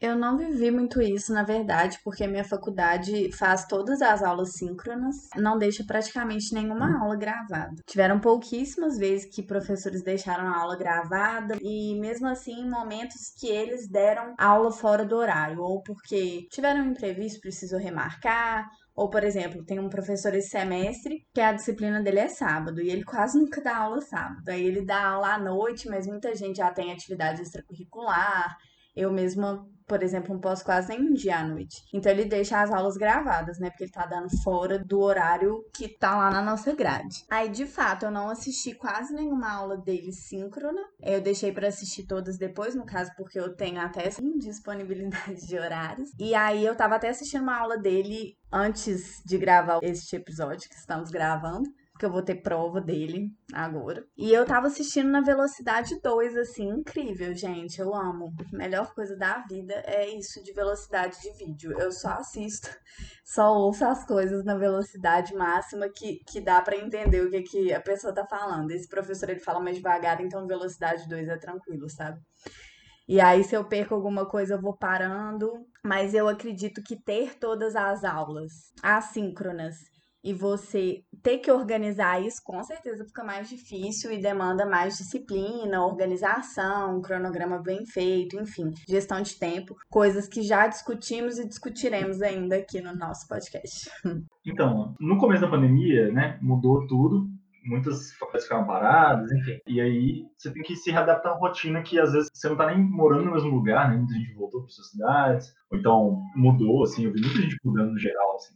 Eu 0.01 0.17
não 0.17 0.37
vivi 0.37 0.71
muito 0.71 1.01
isso, 1.01 1.33
na 1.33 1.43
verdade, 1.43 1.99
porque 2.03 2.25
minha 2.25 2.43
faculdade 2.43 3.31
faz 3.33 3.65
todas 3.65 4.01
as 4.01 4.23
aulas 4.23 4.53
síncronas, 4.53 5.27
não 5.35 5.57
deixa 5.57 5.83
praticamente 5.83 6.53
nenhuma 6.53 7.01
aula 7.01 7.17
gravada. 7.17 7.75
Tiveram 7.85 8.17
pouquíssimas 8.17 8.97
vezes 8.97 9.29
que 9.29 9.43
professores 9.43 10.01
deixaram 10.01 10.47
a 10.47 10.57
aula 10.57 10.77
gravada 10.77 11.57
e 11.61 11.99
mesmo 11.99 12.27
assim 12.27 12.61
em 12.61 12.69
momentos 12.69 13.33
que 13.37 13.47
eles 13.47 13.89
deram 13.89 14.35
aula 14.37 14.71
fora 14.71 15.05
do 15.05 15.17
horário, 15.17 15.61
ou 15.61 15.83
porque 15.83 16.47
tiveram 16.49 16.81
um 16.81 16.91
imprevisto, 16.91 17.41
precisou 17.41 17.77
remarcar, 17.77 18.69
ou, 18.95 19.09
por 19.09 19.23
exemplo, 19.23 19.65
tem 19.65 19.79
um 19.79 19.89
professor 19.89 20.33
esse 20.33 20.49
semestre 20.49 21.25
que 21.33 21.39
a 21.39 21.53
disciplina 21.53 22.01
dele 22.01 22.19
é 22.19 22.27
sábado 22.27 22.81
e 22.81 22.89
ele 22.89 23.03
quase 23.03 23.39
nunca 23.39 23.61
dá 23.61 23.77
aula 23.77 24.01
sábado. 24.01 24.47
Aí 24.49 24.65
ele 24.65 24.85
dá 24.85 25.01
aula 25.11 25.35
à 25.35 25.39
noite, 25.39 25.87
mas 25.89 26.05
muita 26.05 26.35
gente 26.35 26.57
já 26.57 26.69
tem 26.69 26.91
atividade 26.91 27.41
extracurricular. 27.41 28.57
Eu 28.93 29.09
mesma 29.09 29.65
por 29.89 30.03
exemplo, 30.03 30.33
não 30.33 30.39
posso 30.39 30.63
quase 30.63 30.89
nem 30.89 31.01
um 31.01 31.13
dia 31.13 31.39
à 31.39 31.43
noite. 31.43 31.83
Então 31.91 32.11
ele 32.11 32.25
deixa 32.25 32.61
as 32.61 32.71
aulas 32.71 32.95
gravadas, 32.95 33.59
né? 33.59 33.71
Porque 33.71 33.85
ele 33.85 33.91
tá 33.91 34.05
dando 34.05 34.29
fora 34.43 34.77
do 34.77 34.99
horário 34.99 35.65
que 35.73 35.89
tá 35.89 36.15
lá 36.15 36.29
na 36.29 36.41
nossa 36.43 36.73
grade. 36.75 37.25
Aí, 37.29 37.49
de 37.49 37.65
fato, 37.65 38.05
eu 38.05 38.11
não 38.11 38.29
assisti 38.29 38.75
quase 38.75 39.13
nenhuma 39.13 39.51
aula 39.51 39.75
dele 39.75 40.13
síncrona. 40.13 40.81
Eu 41.01 41.19
deixei 41.19 41.51
para 41.51 41.67
assistir 41.67 42.05
todas 42.05 42.37
depois, 42.37 42.75
no 42.75 42.85
caso, 42.85 43.11
porque 43.17 43.39
eu 43.39 43.55
tenho 43.55 43.81
até 43.81 44.07
indisponibilidade 44.21 45.47
de 45.47 45.57
horários. 45.57 46.11
E 46.19 46.35
aí 46.35 46.63
eu 46.63 46.75
tava 46.75 46.95
até 46.95 47.09
assistindo 47.09 47.41
uma 47.41 47.57
aula 47.57 47.77
dele 47.77 48.37
antes 48.51 49.23
de 49.25 49.37
gravar 49.37 49.79
este 49.81 50.15
episódio 50.15 50.69
que 50.69 50.75
estamos 50.75 51.09
gravando 51.09 51.67
que 51.99 52.05
eu 52.05 52.11
vou 52.11 52.23
ter 52.23 52.35
prova 52.35 52.79
dele 52.79 53.29
agora. 53.53 54.05
E 54.17 54.31
eu 54.31 54.45
tava 54.45 54.67
assistindo 54.67 55.09
na 55.09 55.19
velocidade 55.19 55.99
2, 56.01 56.37
assim, 56.37 56.69
incrível, 56.69 57.35
gente. 57.35 57.79
Eu 57.79 57.93
amo. 57.93 58.33
Melhor 58.53 58.93
coisa 58.95 59.17
da 59.17 59.39
vida 59.39 59.73
é 59.85 60.09
isso 60.09 60.41
de 60.41 60.53
velocidade 60.53 61.19
de 61.21 61.33
vídeo. 61.33 61.77
Eu 61.77 61.91
só 61.91 62.11
assisto, 62.11 62.69
só 63.25 63.53
ouço 63.53 63.83
as 63.83 64.05
coisas 64.05 64.45
na 64.45 64.57
velocidade 64.57 65.35
máxima 65.35 65.89
que, 65.89 66.19
que 66.25 66.39
dá 66.39 66.61
para 66.61 66.77
entender 66.77 67.21
o 67.21 67.29
que, 67.29 67.41
que 67.41 67.73
a 67.73 67.81
pessoa 67.81 68.13
tá 68.13 68.25
falando. 68.25 68.71
Esse 68.71 68.87
professor 68.87 69.29
ele 69.29 69.41
fala 69.41 69.59
mais 69.59 69.75
devagar, 69.75 70.21
então 70.21 70.47
velocidade 70.47 71.07
2 71.09 71.27
é 71.27 71.37
tranquilo, 71.37 71.89
sabe? 71.89 72.17
E 73.09 73.19
aí, 73.19 73.43
se 73.43 73.55
eu 73.55 73.65
perco 73.65 73.93
alguma 73.93 74.25
coisa, 74.25 74.53
eu 74.53 74.61
vou 74.61 74.77
parando. 74.77 75.51
Mas 75.83 76.13
eu 76.13 76.29
acredito 76.29 76.81
que 76.81 76.95
ter 76.95 77.37
todas 77.37 77.75
as 77.75 78.05
aulas 78.05 78.51
assíncronas 78.81 79.75
e 80.23 80.33
você 80.33 81.01
ter 81.23 81.39
que 81.39 81.51
organizar 81.51 82.21
isso, 82.21 82.41
com 82.43 82.61
certeza 82.63 83.05
fica 83.05 83.23
mais 83.23 83.49
difícil 83.49 84.11
e 84.11 84.21
demanda 84.21 84.65
mais 84.65 84.97
disciplina, 84.97 85.85
organização, 85.85 87.01
cronograma 87.01 87.61
bem 87.61 87.85
feito, 87.85 88.39
enfim, 88.39 88.71
gestão 88.87 89.21
de 89.21 89.37
tempo, 89.37 89.75
coisas 89.89 90.27
que 90.27 90.41
já 90.41 90.67
discutimos 90.67 91.37
e 91.37 91.47
discutiremos 91.47 92.21
ainda 92.21 92.57
aqui 92.57 92.81
no 92.81 92.95
nosso 92.95 93.27
podcast. 93.27 93.89
Então, 94.45 94.95
no 94.99 95.17
começo 95.19 95.41
da 95.41 95.49
pandemia, 95.49 96.11
né, 96.11 96.39
mudou 96.41 96.87
tudo, 96.87 97.29
muitas 97.65 98.11
faculdades 98.13 98.45
ficaram 98.45 98.65
paradas, 98.65 99.31
enfim. 99.31 99.59
E 99.67 99.79
aí 99.79 100.25
você 100.35 100.51
tem 100.51 100.63
que 100.63 100.75
se 100.75 100.91
readaptar 100.91 101.33
uma 101.33 101.47
rotina 101.47 101.83
que 101.83 101.99
às 101.99 102.13
vezes 102.13 102.29
você 102.33 102.49
não 102.49 102.57
tá 102.57 102.67
nem 102.67 102.83
morando 102.83 103.25
no 103.25 103.33
mesmo 103.33 103.49
lugar, 103.49 103.89
né? 103.89 103.97
Muita 103.97 104.13
gente 104.13 104.33
voltou 104.33 104.61
para 104.61 104.69
suas 104.69 104.89
cidades, 104.89 105.53
ou 105.71 105.77
então 105.77 106.21
mudou, 106.35 106.83
assim, 106.83 107.05
eu 107.05 107.13
vi 107.13 107.21
muita 107.21 107.41
gente 107.41 107.57
mudando 107.63 107.91
no 107.91 107.99
geral, 107.99 108.35
assim, 108.35 108.55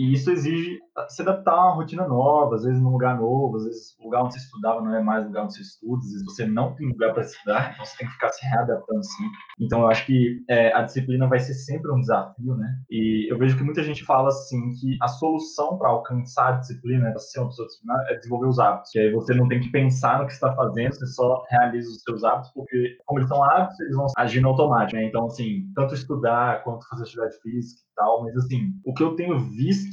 e 0.00 0.14
isso 0.14 0.30
exige 0.30 0.78
se 1.08 1.20
adaptar 1.20 1.52
a 1.52 1.66
uma 1.66 1.74
rotina 1.74 2.08
nova, 2.08 2.54
às 2.54 2.64
vezes 2.64 2.80
num 2.80 2.90
lugar 2.90 3.18
novo, 3.18 3.58
às 3.58 3.64
vezes 3.64 3.96
o 4.00 4.04
lugar 4.04 4.24
onde 4.24 4.32
você 4.32 4.40
estudava 4.40 4.80
não 4.80 4.94
é 4.94 5.02
mais 5.02 5.24
o 5.24 5.28
lugar 5.28 5.44
onde 5.44 5.54
você 5.54 5.60
estuda, 5.60 5.98
às 5.98 6.10
vezes 6.10 6.24
você 6.24 6.46
não 6.46 6.74
tem 6.74 6.88
lugar 6.88 7.12
para 7.12 7.22
estudar, 7.22 7.72
então 7.72 7.84
você 7.84 7.98
tem 7.98 8.06
que 8.06 8.14
ficar 8.14 8.30
se 8.30 8.46
readaptando 8.46 9.04
sempre. 9.04 9.38
Então 9.60 9.80
eu 9.80 9.88
acho 9.88 10.06
que 10.06 10.42
é, 10.48 10.72
a 10.72 10.82
disciplina 10.82 11.28
vai 11.28 11.38
ser 11.38 11.52
sempre 11.52 11.92
um 11.92 12.00
desafio, 12.00 12.56
né? 12.56 12.78
E 12.90 13.30
eu 13.30 13.36
vejo 13.36 13.58
que 13.58 13.62
muita 13.62 13.82
gente 13.82 14.02
fala 14.02 14.28
assim 14.28 14.72
que 14.80 14.96
a 15.02 15.08
solução 15.08 15.76
para 15.76 15.90
alcançar 15.90 16.54
a 16.54 16.56
disciplina, 16.56 17.10
para 17.10 17.18
ser 17.18 17.40
uma 17.40 17.48
pessoa 17.48 17.66
disciplinada, 17.68 18.04
é 18.08 18.16
desenvolver 18.16 18.46
os 18.46 18.58
hábitos. 18.58 18.90
Que 18.92 19.00
aí 19.00 19.12
você 19.12 19.34
não 19.34 19.48
tem 19.48 19.60
que 19.60 19.70
pensar 19.70 20.18
no 20.18 20.26
que 20.26 20.32
está 20.32 20.54
fazendo, 20.54 20.94
você 20.94 21.06
só 21.08 21.44
realiza 21.50 21.90
os 21.90 22.02
seus 22.02 22.24
hábitos, 22.24 22.50
porque 22.54 22.96
como 23.04 23.20
eles 23.20 23.28
são 23.28 23.44
hábitos, 23.44 23.78
eles 23.80 23.96
vão 23.96 24.06
agir 24.16 24.40
no 24.40 24.48
automático, 24.48 24.96
né? 24.96 25.04
Então, 25.04 25.26
assim, 25.26 25.70
tanto 25.74 25.94
estudar 25.94 26.64
quanto 26.64 26.88
fazer 26.88 27.02
atividade 27.02 27.36
física 27.42 27.82
e 27.82 27.94
tal, 27.94 28.24
mas 28.24 28.36
assim, 28.36 28.72
o 28.84 28.94
que 28.94 29.02
eu 29.02 29.14
tenho 29.14 29.38
visto 29.38 29.89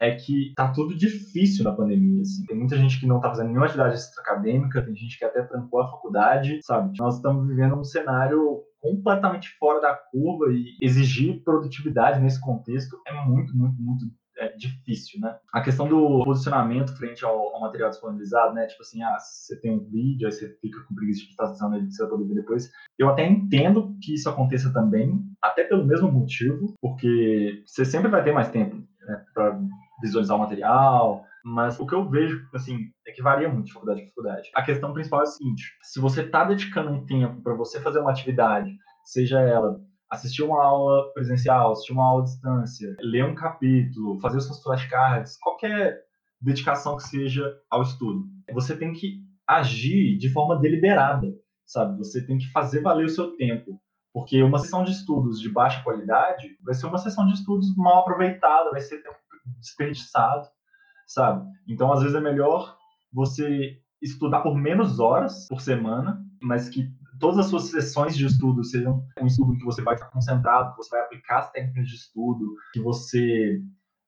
é 0.00 0.14
que 0.14 0.54
tá 0.56 0.72
tudo 0.72 0.96
difícil 0.96 1.62
na 1.62 1.72
pandemia, 1.72 2.22
assim. 2.22 2.44
Tem 2.46 2.56
muita 2.56 2.76
gente 2.76 2.98
que 2.98 3.06
não 3.06 3.20
tá 3.20 3.28
fazendo 3.28 3.48
nenhuma 3.48 3.66
atividade 3.66 4.00
acadêmica, 4.18 4.82
tem 4.82 4.96
gente 4.96 5.18
que 5.18 5.24
até 5.26 5.42
trancou 5.42 5.82
a 5.82 5.90
faculdade, 5.90 6.58
sabe? 6.62 6.96
Nós 6.98 7.16
estamos 7.16 7.46
vivendo 7.46 7.76
um 7.76 7.84
cenário 7.84 8.62
completamente 8.80 9.50
fora 9.58 9.78
da 9.78 9.94
curva 9.94 10.50
e 10.50 10.74
exigir 10.80 11.44
produtividade 11.44 12.18
nesse 12.18 12.40
contexto 12.40 12.96
é 13.06 13.12
muito, 13.26 13.54
muito, 13.54 13.76
muito 13.78 14.06
é, 14.38 14.56
difícil, 14.56 15.20
né? 15.20 15.36
A 15.52 15.60
questão 15.60 15.86
do 15.86 16.24
posicionamento 16.24 16.96
frente 16.96 17.22
ao, 17.22 17.54
ao, 17.54 17.60
material 17.60 17.90
disponibilizado, 17.90 18.54
né? 18.54 18.66
Tipo 18.68 18.82
assim, 18.82 19.02
ah, 19.02 19.18
você 19.18 19.60
tem 19.60 19.70
um 19.70 19.84
vídeo, 19.84 20.26
aí 20.26 20.32
você 20.32 20.48
fica 20.62 20.80
com 20.88 20.94
preguiça 20.94 21.26
de 21.26 21.34
atenção 21.38 21.68
nele 21.68 21.88
que 21.88 21.92
você 21.92 22.02
vai 22.04 22.10
poder 22.12 22.24
ver 22.24 22.34
depois. 22.36 22.70
Eu 22.98 23.10
até 23.10 23.28
entendo 23.28 23.94
que 24.02 24.14
isso 24.14 24.30
aconteça 24.30 24.72
também, 24.72 25.22
até 25.42 25.64
pelo 25.64 25.86
mesmo 25.86 26.10
motivo, 26.10 26.74
porque 26.80 27.62
você 27.66 27.84
sempre 27.84 28.08
vai 28.08 28.24
ter 28.24 28.32
mais 28.32 28.48
tempo 28.48 28.82
né, 29.06 29.24
para 29.34 29.58
visualizar 30.02 30.36
o 30.36 30.40
material, 30.40 31.24
mas 31.44 31.78
o 31.80 31.86
que 31.86 31.94
eu 31.94 32.08
vejo, 32.08 32.46
assim, 32.54 32.78
é 33.06 33.12
que 33.12 33.22
varia 33.22 33.48
muito 33.48 33.66
de 33.66 33.72
faculdade 33.72 34.00
para 34.02 34.08
faculdade. 34.08 34.50
A 34.54 34.62
questão 34.62 34.92
principal 34.92 35.20
é 35.20 35.22
a 35.24 35.26
seguinte: 35.26 35.64
se 35.82 36.00
você 36.00 36.22
está 36.22 36.44
dedicando 36.44 36.90
um 36.90 37.06
tempo 37.06 37.42
para 37.42 37.54
você 37.54 37.80
fazer 37.80 38.00
uma 38.00 38.10
atividade, 38.10 38.70
seja 39.04 39.40
ela 39.40 39.80
assistir 40.10 40.42
uma 40.42 40.62
aula 40.62 41.12
presencial, 41.14 41.72
assistir 41.72 41.92
uma 41.92 42.04
aula 42.04 42.22
à 42.22 42.24
distância, 42.24 42.96
ler 43.00 43.24
um 43.24 43.34
capítulo, 43.34 44.20
fazer 44.20 44.38
os 44.38 44.46
seus 44.46 44.62
flashcards, 44.62 45.38
qualquer 45.38 46.00
dedicação 46.40 46.96
que 46.96 47.04
seja 47.04 47.54
ao 47.70 47.82
estudo, 47.82 48.24
você 48.52 48.76
tem 48.76 48.92
que 48.92 49.20
agir 49.46 50.16
de 50.18 50.28
forma 50.30 50.58
deliberada, 50.58 51.28
sabe? 51.66 51.98
Você 51.98 52.26
tem 52.26 52.38
que 52.38 52.50
fazer 52.50 52.80
valer 52.80 53.06
o 53.06 53.10
seu 53.10 53.36
tempo. 53.36 53.80
Porque 54.12 54.42
uma 54.42 54.58
sessão 54.58 54.82
de 54.82 54.90
estudos 54.90 55.40
de 55.40 55.48
baixa 55.48 55.82
qualidade 55.82 56.56
vai 56.62 56.74
ser 56.74 56.86
uma 56.86 56.98
sessão 56.98 57.26
de 57.26 57.34
estudos 57.34 57.74
mal 57.76 58.00
aproveitada, 58.00 58.70
vai 58.70 58.80
ser 58.80 59.02
desperdiçado, 59.58 60.48
sabe? 61.06 61.46
Então, 61.68 61.92
às 61.92 62.00
vezes 62.00 62.16
é 62.16 62.20
melhor 62.20 62.76
você 63.12 63.78
estudar 64.02 64.40
por 64.40 64.56
menos 64.56 64.98
horas 64.98 65.46
por 65.48 65.60
semana, 65.60 66.24
mas 66.42 66.68
que 66.68 66.90
todas 67.18 67.38
as 67.38 67.46
suas 67.46 67.64
sessões 67.64 68.16
de 68.16 68.26
estudo 68.26 68.64
sejam 68.64 69.04
um 69.20 69.26
estudo 69.26 69.56
que 69.56 69.64
você 69.64 69.82
vai 69.82 69.94
estar 69.94 70.06
concentrado, 70.06 70.70
que 70.72 70.78
você 70.78 70.90
vai 70.90 71.04
aplicar 71.04 71.40
as 71.40 71.50
técnicas 71.52 71.86
de 71.88 71.94
estudo, 71.94 72.54
que 72.72 72.80
você 72.80 73.60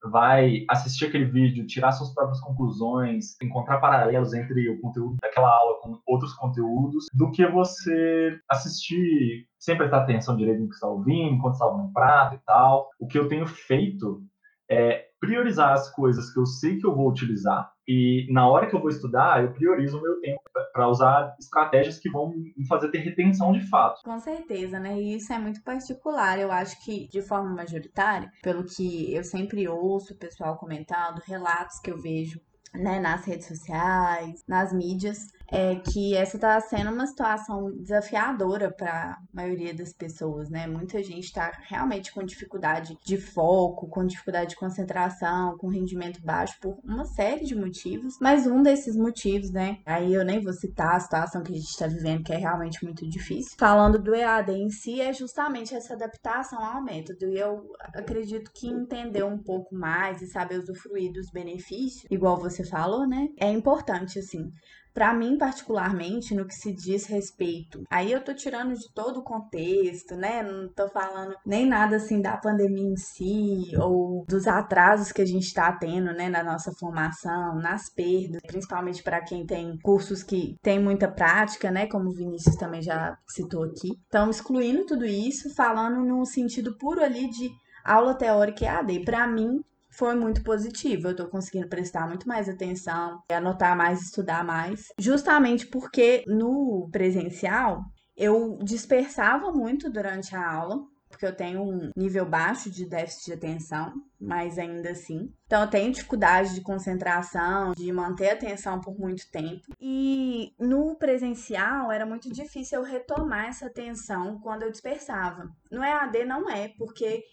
vai 0.09 0.65
assistir 0.69 1.05
aquele 1.05 1.25
vídeo, 1.25 1.65
tirar 1.65 1.91
suas 1.91 2.13
próprias 2.13 2.39
conclusões, 2.41 3.35
encontrar 3.41 3.79
paralelos 3.79 4.33
entre 4.33 4.69
o 4.69 4.79
conteúdo 4.81 5.17
daquela 5.21 5.49
aula 5.49 5.79
com 5.81 5.99
outros 6.05 6.33
conteúdos, 6.33 7.05
do 7.13 7.31
que 7.31 7.45
você 7.47 8.37
assistir 8.49 9.47
sem 9.57 9.77
prestar 9.77 9.99
atenção 9.99 10.35
direito 10.35 10.61
no 10.61 10.67
que 10.67 10.75
está 10.75 10.87
ouvindo, 10.87 11.35
enquanto 11.35 11.53
está 11.53 11.65
no 11.65 11.91
prato 11.93 12.35
e 12.35 12.39
tal. 12.45 12.89
O 12.99 13.07
que 13.07 13.17
eu 13.17 13.27
tenho 13.27 13.47
feito 13.47 14.21
é 14.69 15.05
priorizar 15.23 15.71
as 15.71 15.89
coisas 15.89 16.33
que 16.33 16.37
eu 16.37 16.45
sei 16.45 16.77
que 16.77 16.85
eu 16.85 16.93
vou 16.93 17.09
utilizar 17.09 17.71
e 17.87 18.27
na 18.29 18.45
hora 18.47 18.67
que 18.67 18.75
eu 18.75 18.79
vou 18.81 18.89
estudar, 18.89 19.41
eu 19.41 19.53
priorizo 19.53 19.97
o 19.97 20.01
meu 20.01 20.19
tempo 20.19 20.41
para 20.73 20.89
usar 20.89 21.33
estratégias 21.39 21.97
que 21.97 22.09
vão 22.09 22.29
me 22.29 22.67
fazer 22.67 22.89
ter 22.89 22.99
retenção 22.99 23.53
de 23.53 23.61
fato. 23.69 24.01
Com 24.03 24.19
certeza, 24.19 24.79
né? 24.79 24.99
E 24.99 25.15
isso 25.15 25.31
é 25.31 25.39
muito 25.39 25.61
particular. 25.63 26.39
Eu 26.39 26.51
acho 26.51 26.83
que, 26.83 27.07
de 27.09 27.21
forma 27.21 27.53
majoritária, 27.53 28.29
pelo 28.41 28.63
que 28.63 29.13
eu 29.13 29.23
sempre 29.23 29.67
ouço 29.67 30.13
o 30.13 30.17
pessoal 30.17 30.57
comentando, 30.57 31.21
relatos 31.25 31.79
que 31.79 31.91
eu 31.91 32.01
vejo 32.01 32.39
né, 32.73 32.99
nas 32.99 33.25
redes 33.25 33.47
sociais, 33.47 34.43
nas 34.47 34.73
mídias, 34.73 35.27
é 35.53 35.75
que 35.75 36.15
essa 36.15 36.35
está 36.35 36.59
sendo 36.59 36.89
uma 36.89 37.05
situação 37.05 37.71
desafiadora 37.77 38.71
para 38.71 39.11
a 39.11 39.17
maioria 39.31 39.71
das 39.71 39.93
pessoas, 39.93 40.49
né? 40.49 40.65
Muita 40.65 41.03
gente 41.03 41.25
está 41.25 41.51
realmente 41.67 42.11
com 42.11 42.23
dificuldade 42.23 42.97
de 43.05 43.17
foco, 43.17 43.87
com 43.87 44.03
dificuldade 44.03 44.49
de 44.49 44.55
concentração, 44.55 45.55
com 45.59 45.67
rendimento 45.67 46.19
baixo 46.23 46.57
por 46.59 46.79
uma 46.83 47.05
série 47.05 47.45
de 47.45 47.53
motivos, 47.53 48.17
mas 48.19 48.47
um 48.47 48.63
desses 48.63 48.95
motivos, 48.95 49.51
né? 49.51 49.77
Aí 49.85 50.11
eu 50.11 50.25
nem 50.25 50.41
vou 50.41 50.53
citar 50.53 50.95
a 50.95 50.99
situação 50.99 51.43
que 51.43 51.51
a 51.51 51.55
gente 51.55 51.69
está 51.69 51.85
vivendo, 51.85 52.23
que 52.23 52.33
é 52.33 52.37
realmente 52.37 52.83
muito 52.83 53.07
difícil. 53.07 53.55
Falando 53.59 53.99
do 53.99 54.15
EAD 54.15 54.53
em 54.53 54.71
si, 54.71 54.99
é 55.01 55.13
justamente 55.13 55.75
essa 55.75 55.93
adaptação 55.93 56.65
ao 56.65 56.81
método. 56.81 57.27
E 57.27 57.37
eu 57.37 57.69
acredito 57.93 58.49
que 58.51 58.67
entender 58.67 59.23
um 59.23 59.37
pouco 59.37 59.75
mais 59.75 60.19
e 60.23 60.27
saber 60.27 60.57
usufruir 60.57 61.13
dos 61.13 61.29
benefícios, 61.29 62.07
igual 62.09 62.37
você 62.37 62.63
falou, 62.63 63.07
né? 63.07 63.27
É 63.37 63.51
importante, 63.51 64.17
assim. 64.17 64.51
Para 64.93 65.13
mim, 65.13 65.37
particularmente, 65.37 66.35
no 66.35 66.45
que 66.45 66.53
se 66.53 66.73
diz 66.73 67.05
respeito, 67.05 67.83
aí 67.89 68.11
eu 68.11 68.23
tô 68.23 68.33
tirando 68.33 68.73
de 68.75 68.91
todo 68.93 69.19
o 69.19 69.23
contexto, 69.23 70.15
né? 70.15 70.43
Não 70.43 70.69
tô 70.69 70.87
falando 70.89 71.35
nem 71.45 71.65
nada 71.65 71.95
assim 71.95 72.21
da 72.21 72.37
pandemia 72.37 72.89
em 72.89 72.95
si 72.95 73.71
ou 73.77 74.23
dos 74.27 74.47
atrasos 74.47 75.11
que 75.11 75.21
a 75.21 75.25
gente 75.25 75.47
está 75.47 75.71
tendo, 75.71 76.13
né, 76.13 76.29
na 76.29 76.43
nossa 76.43 76.71
formação, 76.79 77.55
nas 77.55 77.89
perdas, 77.89 78.41
principalmente 78.45 79.01
para 79.01 79.21
quem 79.21 79.45
tem 79.45 79.77
cursos 79.81 80.21
que 80.23 80.55
tem 80.61 80.79
muita 80.79 81.09
prática, 81.09 81.71
né, 81.71 81.87
como 81.87 82.09
o 82.09 82.13
Vinícius 82.13 82.55
também 82.55 82.81
já 82.81 83.17
citou 83.27 83.63
aqui. 83.63 83.91
Então, 84.07 84.29
excluindo 84.29 84.85
tudo 84.85 85.05
isso, 85.05 85.53
falando 85.55 86.03
no 86.05 86.25
sentido 86.25 86.77
puro 86.77 87.03
ali 87.03 87.29
de 87.29 87.49
aula 87.83 88.15
teórica 88.15 88.63
e 88.63 88.67
AD. 88.67 89.03
Para 89.03 89.27
mim, 89.27 89.59
foi 89.95 90.15
muito 90.15 90.43
positivo. 90.43 91.09
Eu 91.09 91.15
tô 91.15 91.27
conseguindo 91.27 91.67
prestar 91.67 92.07
muito 92.07 92.27
mais 92.27 92.49
atenção, 92.49 93.21
anotar 93.29 93.75
mais, 93.77 94.01
estudar 94.01 94.43
mais. 94.43 94.87
Justamente 94.99 95.67
porque 95.67 96.23
no 96.27 96.89
presencial 96.91 97.81
eu 98.15 98.59
dispersava 98.63 99.51
muito 99.51 99.89
durante 99.89 100.35
a 100.35 100.51
aula, 100.51 100.79
porque 101.09 101.25
eu 101.25 101.35
tenho 101.35 101.61
um 101.61 101.91
nível 101.95 102.25
baixo 102.25 102.71
de 102.71 102.87
déficit 102.87 103.25
de 103.25 103.33
atenção, 103.33 103.93
mas 104.19 104.57
ainda 104.57 104.89
assim. 104.89 105.31
Então 105.45 105.61
eu 105.61 105.69
tenho 105.69 105.91
dificuldade 105.91 106.55
de 106.55 106.61
concentração, 106.61 107.73
de 107.73 107.91
manter 107.91 108.29
a 108.29 108.33
atenção 108.33 108.81
por 108.81 108.97
muito 108.99 109.29
tempo. 109.31 109.61
E 109.79 110.53
no 110.59 110.95
presencial 110.95 111.91
era 111.91 112.05
muito 112.05 112.31
difícil 112.31 112.79
eu 112.79 112.85
retomar 112.85 113.45
essa 113.45 113.67
atenção 113.67 114.39
quando 114.41 114.63
eu 114.63 114.71
dispersava. 114.71 115.47
No 115.71 115.83
EAD 115.83 116.25
não 116.25 116.49
é, 116.49 116.69
porque 116.77 117.23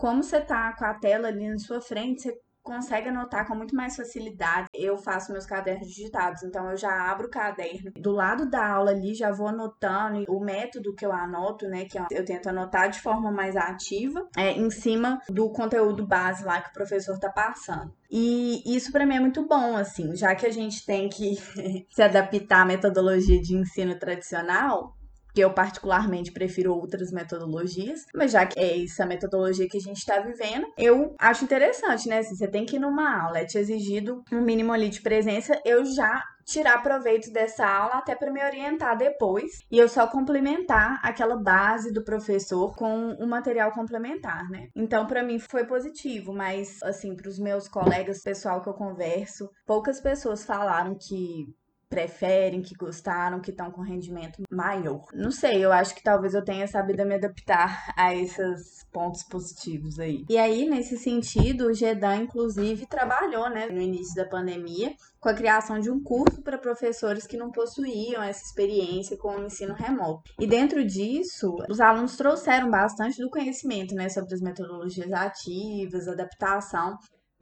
como 0.00 0.22
você 0.22 0.40
tá 0.40 0.74
com 0.76 0.86
a 0.86 0.94
tela 0.94 1.28
ali 1.28 1.46
na 1.46 1.58
sua 1.58 1.78
frente, 1.78 2.22
você 2.22 2.34
consegue 2.62 3.08
anotar 3.08 3.46
com 3.46 3.54
muito 3.54 3.76
mais 3.76 3.96
facilidade. 3.96 4.66
Eu 4.72 4.96
faço 4.96 5.30
meus 5.30 5.44
cadernos 5.44 5.88
digitados, 5.88 6.42
então 6.42 6.70
eu 6.70 6.76
já 6.76 7.10
abro 7.10 7.26
o 7.26 7.30
caderno. 7.30 7.92
Do 7.96 8.10
lado 8.10 8.48
da 8.48 8.66
aula 8.66 8.92
ali, 8.92 9.14
já 9.14 9.30
vou 9.30 9.48
anotando 9.48 10.24
o 10.26 10.40
método 10.40 10.94
que 10.94 11.04
eu 11.04 11.12
anoto, 11.12 11.68
né? 11.68 11.84
Que 11.84 11.98
eu 12.10 12.24
tento 12.24 12.48
anotar 12.48 12.88
de 12.88 12.98
forma 12.98 13.30
mais 13.30 13.56
ativa, 13.56 14.26
é, 14.34 14.52
em 14.52 14.70
cima 14.70 15.20
do 15.28 15.50
conteúdo 15.50 16.06
base 16.06 16.44
lá 16.44 16.62
que 16.62 16.70
o 16.70 16.74
professor 16.74 17.18
tá 17.18 17.30
passando. 17.30 17.92
E 18.10 18.62
isso 18.74 18.90
para 18.90 19.04
mim 19.04 19.16
é 19.16 19.20
muito 19.20 19.46
bom, 19.46 19.76
assim, 19.76 20.16
já 20.16 20.34
que 20.34 20.46
a 20.46 20.52
gente 20.52 20.86
tem 20.86 21.10
que 21.10 21.36
se 21.90 22.02
adaptar 22.02 22.62
à 22.62 22.64
metodologia 22.64 23.40
de 23.40 23.54
ensino 23.54 23.98
tradicional, 23.98 24.96
porque 25.30 25.44
eu 25.44 25.52
particularmente 25.52 26.32
prefiro 26.32 26.74
outras 26.74 27.10
metodologias, 27.12 28.04
mas 28.14 28.32
já 28.32 28.44
que 28.44 28.58
é 28.58 28.84
essa 28.84 29.06
metodologia 29.06 29.68
que 29.68 29.78
a 29.78 29.80
gente 29.80 29.98
está 29.98 30.18
vivendo, 30.20 30.66
eu 30.76 31.14
acho 31.18 31.44
interessante, 31.44 32.08
né? 32.08 32.22
Se 32.22 32.36
você 32.36 32.48
tem 32.48 32.66
que 32.66 32.76
ir 32.76 32.80
numa 32.80 33.24
aula, 33.24 33.38
é 33.38 33.44
te 33.44 33.56
exigido 33.56 34.22
um 34.32 34.40
mínimo 34.40 34.72
ali 34.72 34.88
de 34.88 35.00
presença, 35.00 35.60
eu 35.64 35.84
já 35.84 36.22
tirar 36.44 36.82
proveito 36.82 37.30
dessa 37.32 37.64
aula 37.64 37.94
até 37.94 38.14
para 38.14 38.32
me 38.32 38.44
orientar 38.44 38.98
depois 38.98 39.60
e 39.70 39.78
eu 39.78 39.88
só 39.88 40.08
complementar 40.08 40.98
aquela 41.02 41.36
base 41.36 41.92
do 41.92 42.02
professor 42.02 42.74
com 42.74 43.16
um 43.20 43.26
material 43.26 43.70
complementar, 43.70 44.48
né? 44.50 44.66
Então 44.74 45.06
para 45.06 45.22
mim 45.22 45.38
foi 45.38 45.64
positivo, 45.64 46.32
mas 46.32 46.82
assim, 46.82 47.14
para 47.14 47.28
os 47.28 47.38
meus 47.38 47.68
colegas, 47.68 48.22
pessoal 48.22 48.60
que 48.60 48.68
eu 48.68 48.74
converso, 48.74 49.48
poucas 49.64 50.00
pessoas 50.00 50.44
falaram 50.44 50.96
que 50.98 51.46
preferem, 51.90 52.62
que 52.62 52.74
gostaram, 52.76 53.40
que 53.40 53.50
estão 53.50 53.70
com 53.72 53.82
rendimento 53.82 54.42
maior. 54.48 55.04
Não 55.12 55.32
sei, 55.32 55.62
eu 55.62 55.72
acho 55.72 55.92
que 55.94 56.02
talvez 56.02 56.34
eu 56.34 56.44
tenha 56.44 56.66
sabido 56.68 57.04
me 57.04 57.16
adaptar 57.16 57.92
a 57.96 58.14
esses 58.14 58.86
pontos 58.92 59.24
positivos 59.24 59.98
aí. 59.98 60.24
E 60.28 60.38
aí, 60.38 60.68
nesse 60.68 60.96
sentido, 60.96 61.66
o 61.66 61.74
Gedan, 61.74 62.16
inclusive, 62.22 62.86
trabalhou, 62.86 63.50
né, 63.50 63.66
no 63.66 63.80
início 63.80 64.14
da 64.14 64.24
pandemia, 64.24 64.94
com 65.18 65.28
a 65.28 65.34
criação 65.34 65.80
de 65.80 65.90
um 65.90 66.00
curso 66.00 66.40
para 66.42 66.58
professores 66.58 67.26
que 67.26 67.36
não 67.36 67.50
possuíam 67.50 68.22
essa 68.22 68.44
experiência 68.44 69.16
com 69.18 69.36
o 69.36 69.44
ensino 69.44 69.74
remoto. 69.74 70.22
E 70.38 70.46
dentro 70.46 70.84
disso, 70.84 71.56
os 71.68 71.80
alunos 71.80 72.16
trouxeram 72.16 72.70
bastante 72.70 73.20
do 73.20 73.28
conhecimento, 73.28 73.94
né, 73.96 74.08
sobre 74.08 74.32
as 74.32 74.40
metodologias 74.40 75.12
ativas, 75.12 76.06
adaptação 76.06 76.96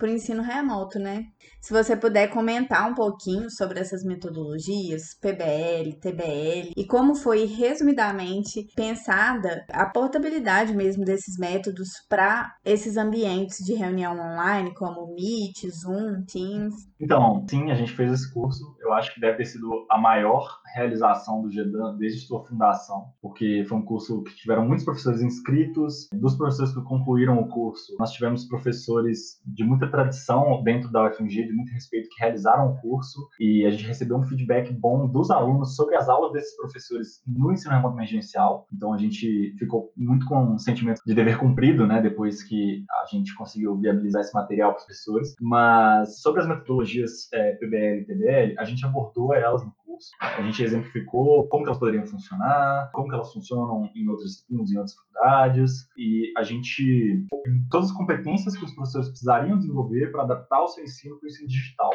o 0.06 0.10
ensino 0.10 0.42
remoto, 0.42 0.98
né? 0.98 1.26
Se 1.60 1.72
você 1.72 1.96
puder 1.96 2.28
comentar 2.28 2.88
um 2.88 2.94
pouquinho 2.94 3.50
sobre 3.50 3.80
essas 3.80 4.04
metodologias, 4.04 5.14
PBL, 5.20 5.98
TBL, 6.00 6.72
e 6.76 6.86
como 6.86 7.14
foi 7.14 7.44
resumidamente 7.46 8.66
pensada 8.76 9.64
a 9.72 9.86
portabilidade 9.86 10.74
mesmo 10.74 11.04
desses 11.04 11.36
métodos 11.36 11.88
para 12.08 12.54
esses 12.64 12.96
ambientes 12.96 13.58
de 13.64 13.74
reunião 13.74 14.12
online, 14.18 14.72
como 14.74 15.14
Meet, 15.14 15.68
Zoom, 15.70 16.22
Teams. 16.24 16.74
Então, 17.00 17.44
sim, 17.48 17.70
a 17.70 17.74
gente 17.74 17.92
fez 17.92 18.12
esse 18.12 18.32
curso. 18.32 18.76
Eu 18.80 18.92
acho 18.92 19.12
que 19.12 19.20
deve 19.20 19.38
ter 19.38 19.46
sido 19.46 19.86
a 19.90 19.98
maior 19.98 20.60
realização 20.74 21.42
do 21.42 21.50
GEDAN 21.50 21.96
desde 21.96 22.20
sua 22.20 22.44
fundação, 22.44 23.12
porque 23.20 23.64
foi 23.68 23.78
um 23.78 23.84
curso 23.84 24.22
que 24.22 24.34
tiveram 24.36 24.66
muitos 24.66 24.84
professores 24.84 25.20
inscritos. 25.22 26.08
Dos 26.12 26.36
professores 26.36 26.72
que 26.72 26.82
concluíram 26.82 27.38
o 27.38 27.48
curso, 27.48 27.96
nós 27.98 28.12
tivemos 28.12 28.46
professores 28.46 29.40
de 29.44 29.64
muita 29.64 29.87
tradição 29.88 30.62
dentro 30.62 30.90
da 30.90 31.06
UFMG, 31.06 31.46
de 31.46 31.52
muito 31.52 31.72
respeito, 31.72 32.08
que 32.08 32.20
realizaram 32.20 32.72
o 32.72 32.80
curso, 32.80 33.18
e 33.40 33.64
a 33.64 33.70
gente 33.70 33.86
recebeu 33.86 34.16
um 34.16 34.22
feedback 34.22 34.72
bom 34.72 35.06
dos 35.06 35.30
alunos 35.30 35.74
sobre 35.76 35.96
as 35.96 36.08
aulas 36.08 36.32
desses 36.32 36.56
professores 36.56 37.22
no 37.26 37.52
ensino 37.52 37.74
remoto 37.74 37.96
emergencial. 37.96 38.66
Então 38.72 38.92
a 38.92 38.98
gente 38.98 39.54
ficou 39.58 39.92
muito 39.96 40.26
com 40.26 40.54
um 40.54 40.58
sentimento 40.58 41.00
de 41.06 41.14
dever 41.14 41.38
cumprido, 41.38 41.86
né, 41.86 42.00
depois 42.00 42.42
que 42.42 42.84
a 43.02 43.06
gente 43.06 43.34
conseguiu 43.34 43.76
viabilizar 43.76 44.22
esse 44.22 44.34
material 44.34 44.72
para 44.72 44.80
os 44.80 44.84
professores. 44.84 45.34
Mas 45.40 46.20
sobre 46.20 46.40
as 46.40 46.48
metodologias 46.48 47.32
é, 47.32 47.52
PBL 47.52 48.00
e 48.00 48.04
TBL, 48.04 48.58
a 48.58 48.64
gente 48.64 48.84
abordou 48.84 49.34
elas 49.34 49.64
no 49.64 49.72
A 50.20 50.42
gente 50.42 50.62
exemplificou 50.62 51.48
como 51.48 51.66
elas 51.66 51.78
poderiam 51.78 52.06
funcionar, 52.06 52.90
como 52.92 53.12
elas 53.12 53.32
funcionam 53.32 53.90
em 53.94 54.08
outras 54.08 54.30
disciplinas, 54.30 54.70
em 54.70 54.76
outras 54.76 54.94
faculdades, 54.94 55.88
e 55.96 56.32
a 56.36 56.42
gente 56.42 57.26
todas 57.70 57.90
as 57.90 57.96
competências 57.96 58.56
que 58.56 58.64
os 58.64 58.74
professores 58.74 59.08
precisariam 59.08 59.58
desenvolver 59.58 60.10
para 60.12 60.22
adaptar 60.22 60.62
o 60.62 60.68
seu 60.68 60.84
ensino 60.84 61.18
para 61.18 61.26
o 61.26 61.28
ensino 61.28 61.48
digital. 61.48 61.90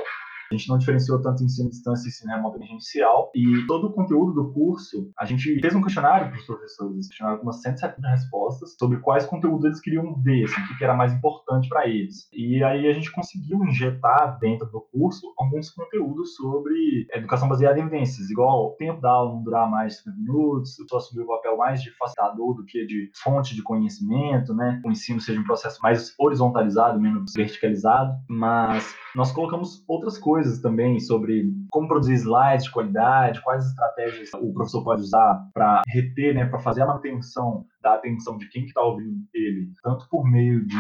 A 0.53 0.57
gente 0.57 0.69
não 0.69 0.77
diferenciou 0.77 1.19
tanto 1.19 1.43
ensino 1.43 1.67
à 1.67 1.71
distância 1.71 2.05
e 2.05 2.09
ensino 2.09 2.31
remoto 2.31 2.57
emergencial. 2.57 3.31
E 3.33 3.65
todo 3.65 3.87
o 3.87 3.93
conteúdo 3.93 4.33
do 4.33 4.53
curso, 4.53 5.11
a 5.17 5.25
gente 5.25 5.59
fez 5.59 5.73
um 5.73 5.81
questionário 5.81 6.29
para 6.29 6.37
os 6.37 6.45
professores, 6.45 6.91
um 6.91 7.09
questionário 7.09 7.39
com 7.39 7.45
umas 7.47 7.61
170 7.61 8.07
respostas 8.07 8.75
sobre 8.77 8.99
quais 8.99 9.25
conteúdos 9.25 9.65
eles 9.65 9.81
queriam 9.81 10.13
ver, 10.21 10.43
assim, 10.43 10.61
o 10.61 10.77
que 10.77 10.83
era 10.83 10.95
mais 10.95 11.11
importante 11.11 11.67
para 11.67 11.87
eles. 11.87 12.29
E 12.31 12.63
aí 12.63 12.87
a 12.87 12.93
gente 12.93 13.11
conseguiu 13.11 13.63
injetar 13.65 14.37
dentro 14.39 14.67
do 14.67 14.81
curso 14.81 15.33
alguns 15.37 15.71
conteúdos 15.71 16.35
sobre 16.35 17.07
educação 17.11 17.47
baseada 17.47 17.79
em 17.79 17.81
evidências, 17.81 18.29
igual 18.29 18.67
o 18.67 18.75
tempo 18.75 19.01
da 19.01 19.09
aula 19.09 19.33
não 19.33 19.43
durar 19.43 19.69
mais 19.69 19.93
de 19.93 19.99
50 19.99 20.19
minutos, 20.19 20.77
eu 20.79 20.97
assumir 20.97 21.23
o 21.23 21.27
papel 21.27 21.57
mais 21.57 21.81
de 21.81 21.89
facilitador 21.97 22.53
do 22.55 22.65
que 22.65 22.85
de 22.85 23.09
fonte 23.23 23.55
de 23.55 23.63
conhecimento, 23.63 24.53
né? 24.53 24.81
O 24.85 24.91
ensino 24.91 25.19
seja 25.19 25.39
um 25.39 25.43
processo 25.43 25.79
mais 25.81 26.13
horizontalizado, 26.19 26.99
menos 26.99 27.33
verticalizado, 27.33 28.13
mas 28.29 28.93
nós 29.15 29.31
colocamos 29.31 29.83
outras 29.87 30.17
coisas 30.17 30.42
também 30.61 30.99
sobre 30.99 31.51
como 31.69 31.87
produzir 31.87 32.15
slides 32.15 32.65
de 32.65 32.71
qualidade, 32.71 33.41
quais 33.41 33.65
estratégias 33.65 34.29
o 34.35 34.53
professor 34.53 34.83
pode 34.83 35.01
usar 35.01 35.47
para 35.53 35.81
reter, 35.87 36.33
né, 36.33 36.45
para 36.45 36.59
fazer 36.59 36.81
a 36.81 36.87
manutenção 36.87 37.65
da 37.81 37.95
atenção 37.95 38.37
de 38.37 38.47
quem 38.49 38.65
está 38.65 38.81
ouvindo 38.81 39.17
ele, 39.33 39.69
tanto 39.83 40.07
por 40.09 40.23
meio 40.29 40.65
de 40.65 40.75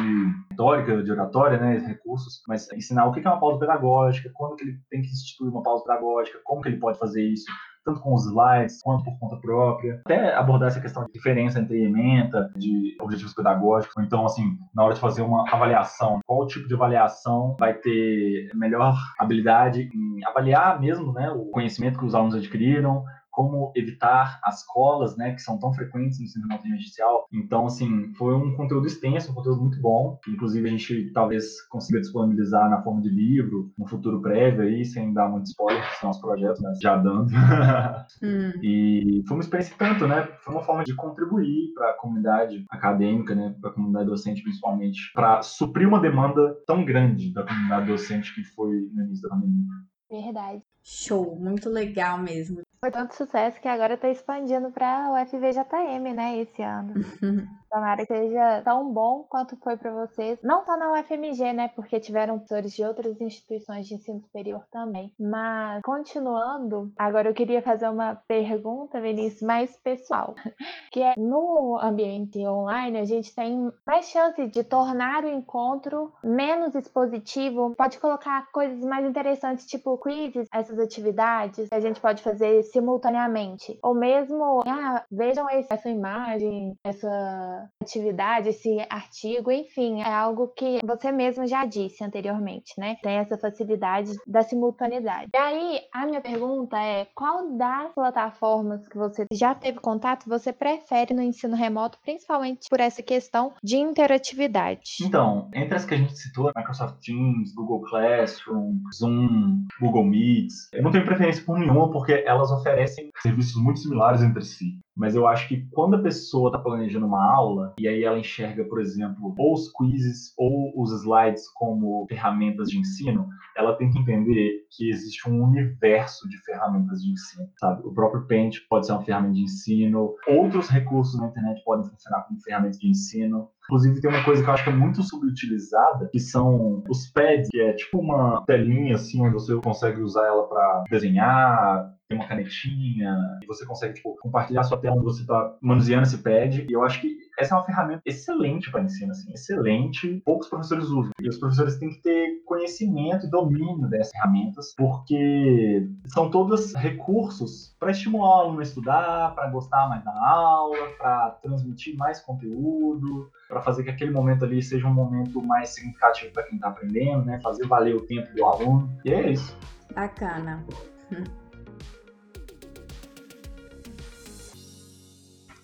retórica, 0.51 1.03
de 1.03 1.11
oratória, 1.11 1.57
né, 1.59 1.77
recursos, 1.79 2.41
mas 2.47 2.71
ensinar 2.71 3.05
o 3.05 3.11
que 3.11 3.19
é 3.19 3.29
uma 3.29 3.39
pausa 3.39 3.59
pedagógica, 3.59 4.31
quando 4.33 4.55
que 4.55 4.63
ele 4.63 4.77
tem 4.89 5.01
que 5.01 5.09
instituir 5.09 5.51
uma 5.51 5.63
pausa 5.63 5.83
pedagógica, 5.83 6.39
como 6.43 6.61
que 6.61 6.69
ele 6.69 6.79
pode 6.79 6.97
fazer 6.97 7.21
isso, 7.21 7.45
tanto 7.83 7.99
com 8.01 8.13
os 8.13 8.25
slides 8.25 8.81
quanto 8.81 9.03
por 9.03 9.17
conta 9.19 9.37
própria. 9.37 10.01
Até 10.05 10.33
abordar 10.35 10.69
essa 10.69 10.81
questão 10.81 11.05
de 11.05 11.11
diferença 11.11 11.59
entre 11.59 11.83
ementa, 11.83 12.51
de 12.55 12.95
objetivos 13.01 13.33
pedagógicos. 13.33 14.03
Então, 14.03 14.25
assim, 14.25 14.57
na 14.73 14.83
hora 14.83 14.93
de 14.93 14.99
fazer 14.99 15.21
uma 15.21 15.45
avaliação, 15.51 16.19
qual 16.25 16.47
tipo 16.47 16.67
de 16.67 16.73
avaliação 16.73 17.55
vai 17.59 17.73
ter 17.73 18.49
melhor 18.55 18.95
habilidade 19.19 19.89
em 19.93 20.25
avaliar 20.25 20.79
mesmo 20.79 21.13
né, 21.13 21.29
o 21.29 21.45
conhecimento 21.45 21.99
que 21.99 22.05
os 22.05 22.15
alunos 22.15 22.35
adquiriram, 22.35 23.03
como 23.33 23.71
evitar 23.75 24.39
as 24.43 24.63
colas, 24.63 25.17
né, 25.17 25.33
que 25.33 25.41
são 25.41 25.57
tão 25.57 25.73
frequentes 25.73 26.19
no 26.19 26.25
ensino 26.25 26.47
remoto 26.47 26.67
emergencial. 26.67 27.27
Então, 27.33 27.65
assim, 27.65 28.13
foi 28.13 28.35
um 28.35 28.55
conteúdo 28.55 28.85
extenso, 28.85 29.31
um 29.31 29.33
conteúdo 29.33 29.61
muito 29.61 29.81
bom. 29.81 30.19
Inclusive, 30.27 30.67
a 30.67 30.71
gente 30.71 31.11
talvez 31.11 31.59
consiga 31.67 31.99
disponibilizar 31.99 32.69
na 32.69 32.81
forma 32.83 33.01
de 33.01 33.09
livro, 33.09 33.73
no 33.75 33.87
futuro 33.87 34.21
prévio 34.21 34.61
aí, 34.61 34.85
sem 34.85 35.11
dar 35.11 35.27
muito 35.29 35.47
spoiler, 35.47 35.83
que 35.89 35.97
são 35.97 36.11
os 36.11 36.19
projetos, 36.19 36.61
né, 36.61 36.73
já 36.79 36.95
dando. 36.95 37.31
hum. 38.21 38.51
E 38.61 39.23
foi 39.27 39.37
uma 39.37 39.43
experiência 39.43 39.75
tanto, 39.79 40.07
né, 40.07 40.27
foi 40.43 40.53
uma 40.53 40.63
forma 40.63 40.83
de 40.83 40.95
contribuir 40.95 41.73
para 41.73 41.89
a 41.89 41.93
comunidade 41.93 42.63
acadêmica, 42.69 43.33
né, 43.33 43.55
para 43.59 43.71
a 43.71 43.73
comunidade 43.73 44.05
docente 44.05 44.43
principalmente, 44.43 45.11
para 45.11 45.41
suprir 45.41 45.87
uma 45.87 45.99
demanda 45.99 46.55
tão 46.67 46.85
grande 46.85 47.33
da 47.33 47.43
comunidade 47.43 47.87
docente 47.87 48.33
que 48.35 48.43
foi 48.43 48.89
no 48.93 49.05
início 49.05 49.27
da 49.27 49.35
pandemia. 49.35 49.65
Verdade. 50.11 50.61
Show, 50.83 51.35
muito 51.35 51.69
legal 51.69 52.17
mesmo. 52.17 52.61
Foi 52.83 52.91
tanto 52.91 53.15
sucesso 53.15 53.61
que 53.61 53.67
agora 53.69 53.93
está 53.93 54.09
expandindo 54.09 54.69
para 54.69 55.09
o 55.09 55.25
FVJM, 55.25 56.13
né, 56.13 56.39
esse 56.39 56.61
ano. 56.61 56.93
Tomara 57.73 58.05
que 58.05 58.13
seja 58.13 58.61
tão 58.61 58.93
bom 58.93 59.25
quanto 59.27 59.57
foi 59.57 59.75
para 59.75 59.91
vocês. 59.91 60.37
Não 60.43 60.63
só 60.63 60.77
na 60.77 60.91
UFMG, 60.91 61.53
né? 61.53 61.69
Porque 61.69 61.99
tiveram 61.99 62.37
professores 62.37 62.71
de 62.71 62.83
outras 62.83 63.19
instituições 63.19 63.87
de 63.87 63.95
ensino 63.95 64.21
superior 64.21 64.63
também. 64.71 65.11
Mas, 65.19 65.81
continuando, 65.81 66.93
agora 66.95 67.29
eu 67.29 67.33
queria 67.33 67.63
fazer 67.63 67.89
uma 67.89 68.15
pergunta, 68.27 69.01
Vinícius, 69.01 69.41
mais 69.41 69.75
pessoal. 69.77 70.35
Que 70.91 71.01
é, 71.01 71.15
no 71.17 71.79
ambiente 71.81 72.37
online, 72.45 72.99
a 72.99 73.05
gente 73.05 73.33
tem 73.33 73.71
mais 73.83 74.09
chance 74.09 74.45
de 74.47 74.63
tornar 74.63 75.23
o 75.23 75.27
encontro 75.27 76.13
menos 76.23 76.75
expositivo. 76.75 77.73
Pode 77.75 77.97
colocar 77.97 78.51
coisas 78.51 78.79
mais 78.85 79.03
interessantes, 79.03 79.65
tipo 79.65 79.97
quizzes, 79.97 80.47
essas 80.53 80.72
atividades, 80.79 81.69
que 81.69 81.75
a 81.75 81.79
gente 81.79 81.99
pode 81.99 82.21
fazer 82.21 82.63
simultaneamente. 82.63 83.77
Ou 83.81 83.93
mesmo, 83.93 84.61
ah, 84.65 85.03
vejam 85.11 85.47
essa 85.49 85.89
imagem, 85.89 86.75
essa 86.83 87.69
atividade, 87.81 88.49
esse 88.49 88.79
artigo, 88.89 89.51
enfim, 89.51 90.01
é 90.01 90.13
algo 90.13 90.47
que 90.49 90.79
você 90.85 91.11
mesmo 91.11 91.45
já 91.47 91.65
disse 91.65 92.03
anteriormente, 92.03 92.73
né? 92.77 92.97
Tem 93.01 93.17
essa 93.17 93.37
facilidade 93.37 94.11
da 94.27 94.43
simultaneidade. 94.43 95.29
E 95.33 95.37
aí, 95.37 95.81
a 95.93 96.05
minha 96.05 96.21
pergunta 96.21 96.77
é: 96.77 97.07
qual 97.15 97.51
das 97.57 97.93
plataformas 97.93 98.87
que 98.87 98.97
você 98.97 99.25
já 99.31 99.53
teve 99.53 99.79
contato 99.79 100.27
você 100.27 100.51
prefere 100.51 101.13
no 101.13 101.21
ensino 101.21 101.55
remoto, 101.55 101.97
principalmente 102.03 102.69
por 102.69 102.79
essa 102.79 103.01
questão 103.01 103.53
de 103.63 103.77
interatividade? 103.77 104.97
Então, 105.01 105.49
entre 105.53 105.75
as 105.75 105.85
que 105.85 105.93
a 105.93 105.97
gente 105.97 106.17
citou, 106.17 106.51
Microsoft 106.55 107.03
Teams, 107.03 107.53
Google 107.53 107.81
Classroom, 107.81 108.79
Zoom, 108.93 109.65
Google 109.79 110.03
Meets, 110.03 110.62
eu 110.71 110.83
não 110.83 110.91
tenho 110.91 111.05
preferência 111.05 111.43
por 111.43 111.57
nenhuma 111.57 111.91
porque 111.91 112.23
elas 112.25 112.51
oferecem 112.51 113.09
serviços 113.21 113.61
muito 113.61 113.79
similares 113.79 114.21
entre 114.21 114.43
si. 114.43 114.79
Mas 114.95 115.15
eu 115.15 115.27
acho 115.27 115.47
que 115.47 115.67
quando 115.71 115.95
a 115.95 116.01
pessoa 116.01 116.49
está 116.49 116.59
planejando 116.59 117.07
uma 117.07 117.23
aula 117.33 117.73
e 117.79 117.87
aí 117.87 118.03
ela 118.03 118.19
enxerga, 118.19 118.63
por 118.65 118.79
exemplo, 118.79 119.33
ou 119.37 119.53
os 119.53 119.71
quizzes 119.71 120.33
ou 120.37 120.71
os 120.81 120.91
slides 121.01 121.49
como 121.55 122.05
ferramentas 122.07 122.69
de 122.69 122.77
ensino, 122.77 123.27
ela 123.57 123.75
tem 123.75 123.89
que 123.89 123.99
entender 123.99 124.65
que 124.69 124.89
existe 124.89 125.29
um 125.29 125.43
universo 125.43 126.27
de 126.29 126.37
ferramentas 126.43 127.01
de 127.01 127.11
ensino, 127.11 127.47
sabe? 127.59 127.81
O 127.85 127.93
próprio 127.93 128.25
Paint 128.27 128.57
pode 128.69 128.85
ser 128.85 128.93
uma 128.93 129.03
ferramenta 129.03 129.33
de 129.33 129.43
ensino, 129.43 130.15
outros 130.27 130.69
recursos 130.69 131.19
na 131.19 131.27
internet 131.27 131.61
podem 131.63 131.89
funcionar 131.89 132.23
como 132.23 132.41
ferramentas 132.41 132.79
de 132.79 132.89
ensino. 132.89 133.49
Inclusive, 133.65 134.01
tem 134.01 134.09
uma 134.09 134.23
coisa 134.23 134.43
que 134.43 134.49
eu 134.49 134.53
acho 134.53 134.63
que 134.63 134.69
é 134.69 134.75
muito 134.75 135.01
subutilizada, 135.03 136.09
que 136.11 136.19
são 136.19 136.83
os 136.89 137.07
pads, 137.11 137.49
que 137.49 137.59
é 137.59 137.73
tipo 137.73 137.99
uma 137.99 138.43
telinha 138.45 138.95
assim, 138.95 139.21
onde 139.21 139.33
você 139.33 139.55
consegue 139.55 140.01
usar 140.01 140.25
ela 140.27 140.47
para 140.47 140.83
desenhar, 140.89 141.93
tem 142.13 142.15
uma 142.15 142.27
canetinha, 142.27 143.39
e 143.41 143.47
você 143.47 143.65
consegue 143.65 143.95
tipo, 143.95 144.15
compartilhar 144.21 144.63
sua 144.63 144.77
tela 144.77 144.95
onde 144.95 145.05
você 145.05 145.21
está 145.21 145.55
manuseando 145.61 146.03
esse 146.03 146.17
pad. 146.19 146.65
E 146.67 146.71
eu 146.71 146.83
acho 146.83 147.01
que 147.01 147.17
essa 147.37 147.55
é 147.55 147.57
uma 147.57 147.65
ferramenta 147.65 148.01
excelente 148.05 148.71
para 148.71 148.83
ensino, 148.83 149.11
assim, 149.11 149.33
excelente. 149.33 150.21
Poucos 150.23 150.47
professores 150.47 150.85
usam. 150.85 151.11
E 151.19 151.27
os 151.27 151.37
professores 151.37 151.77
têm 151.77 151.89
que 151.89 152.01
ter 152.01 152.43
conhecimento 152.45 153.25
e 153.25 153.29
domínio 153.29 153.87
dessas 153.89 154.11
ferramentas, 154.11 154.73
porque 154.77 155.89
são 156.07 156.29
todos 156.29 156.73
recursos 156.75 157.75
para 157.79 157.91
estimular 157.91 158.37
o 158.37 158.41
aluno 158.41 158.59
a 158.59 158.63
estudar, 158.63 159.33
para 159.33 159.49
gostar 159.49 159.89
mais 159.89 160.03
da 160.03 160.11
aula, 160.11 160.89
para 160.97 161.31
transmitir 161.41 161.97
mais 161.97 162.19
conteúdo, 162.19 163.29
para 163.47 163.61
fazer 163.61 163.83
que 163.83 163.89
aquele 163.89 164.11
momento 164.11 164.45
ali 164.45 164.61
seja 164.61 164.87
um 164.87 164.93
momento 164.93 165.41
mais 165.41 165.69
significativo 165.69 166.31
para 166.31 166.43
quem 166.43 166.55
está 166.55 166.67
aprendendo, 166.67 167.25
né? 167.25 167.39
Fazer 167.41 167.65
valer 167.67 167.95
o 167.95 168.01
tempo 168.01 168.33
do 168.35 168.45
aluno. 168.45 168.89
E 169.03 169.11
é 169.11 169.31
isso. 169.31 169.57
Bacana. 169.95 170.63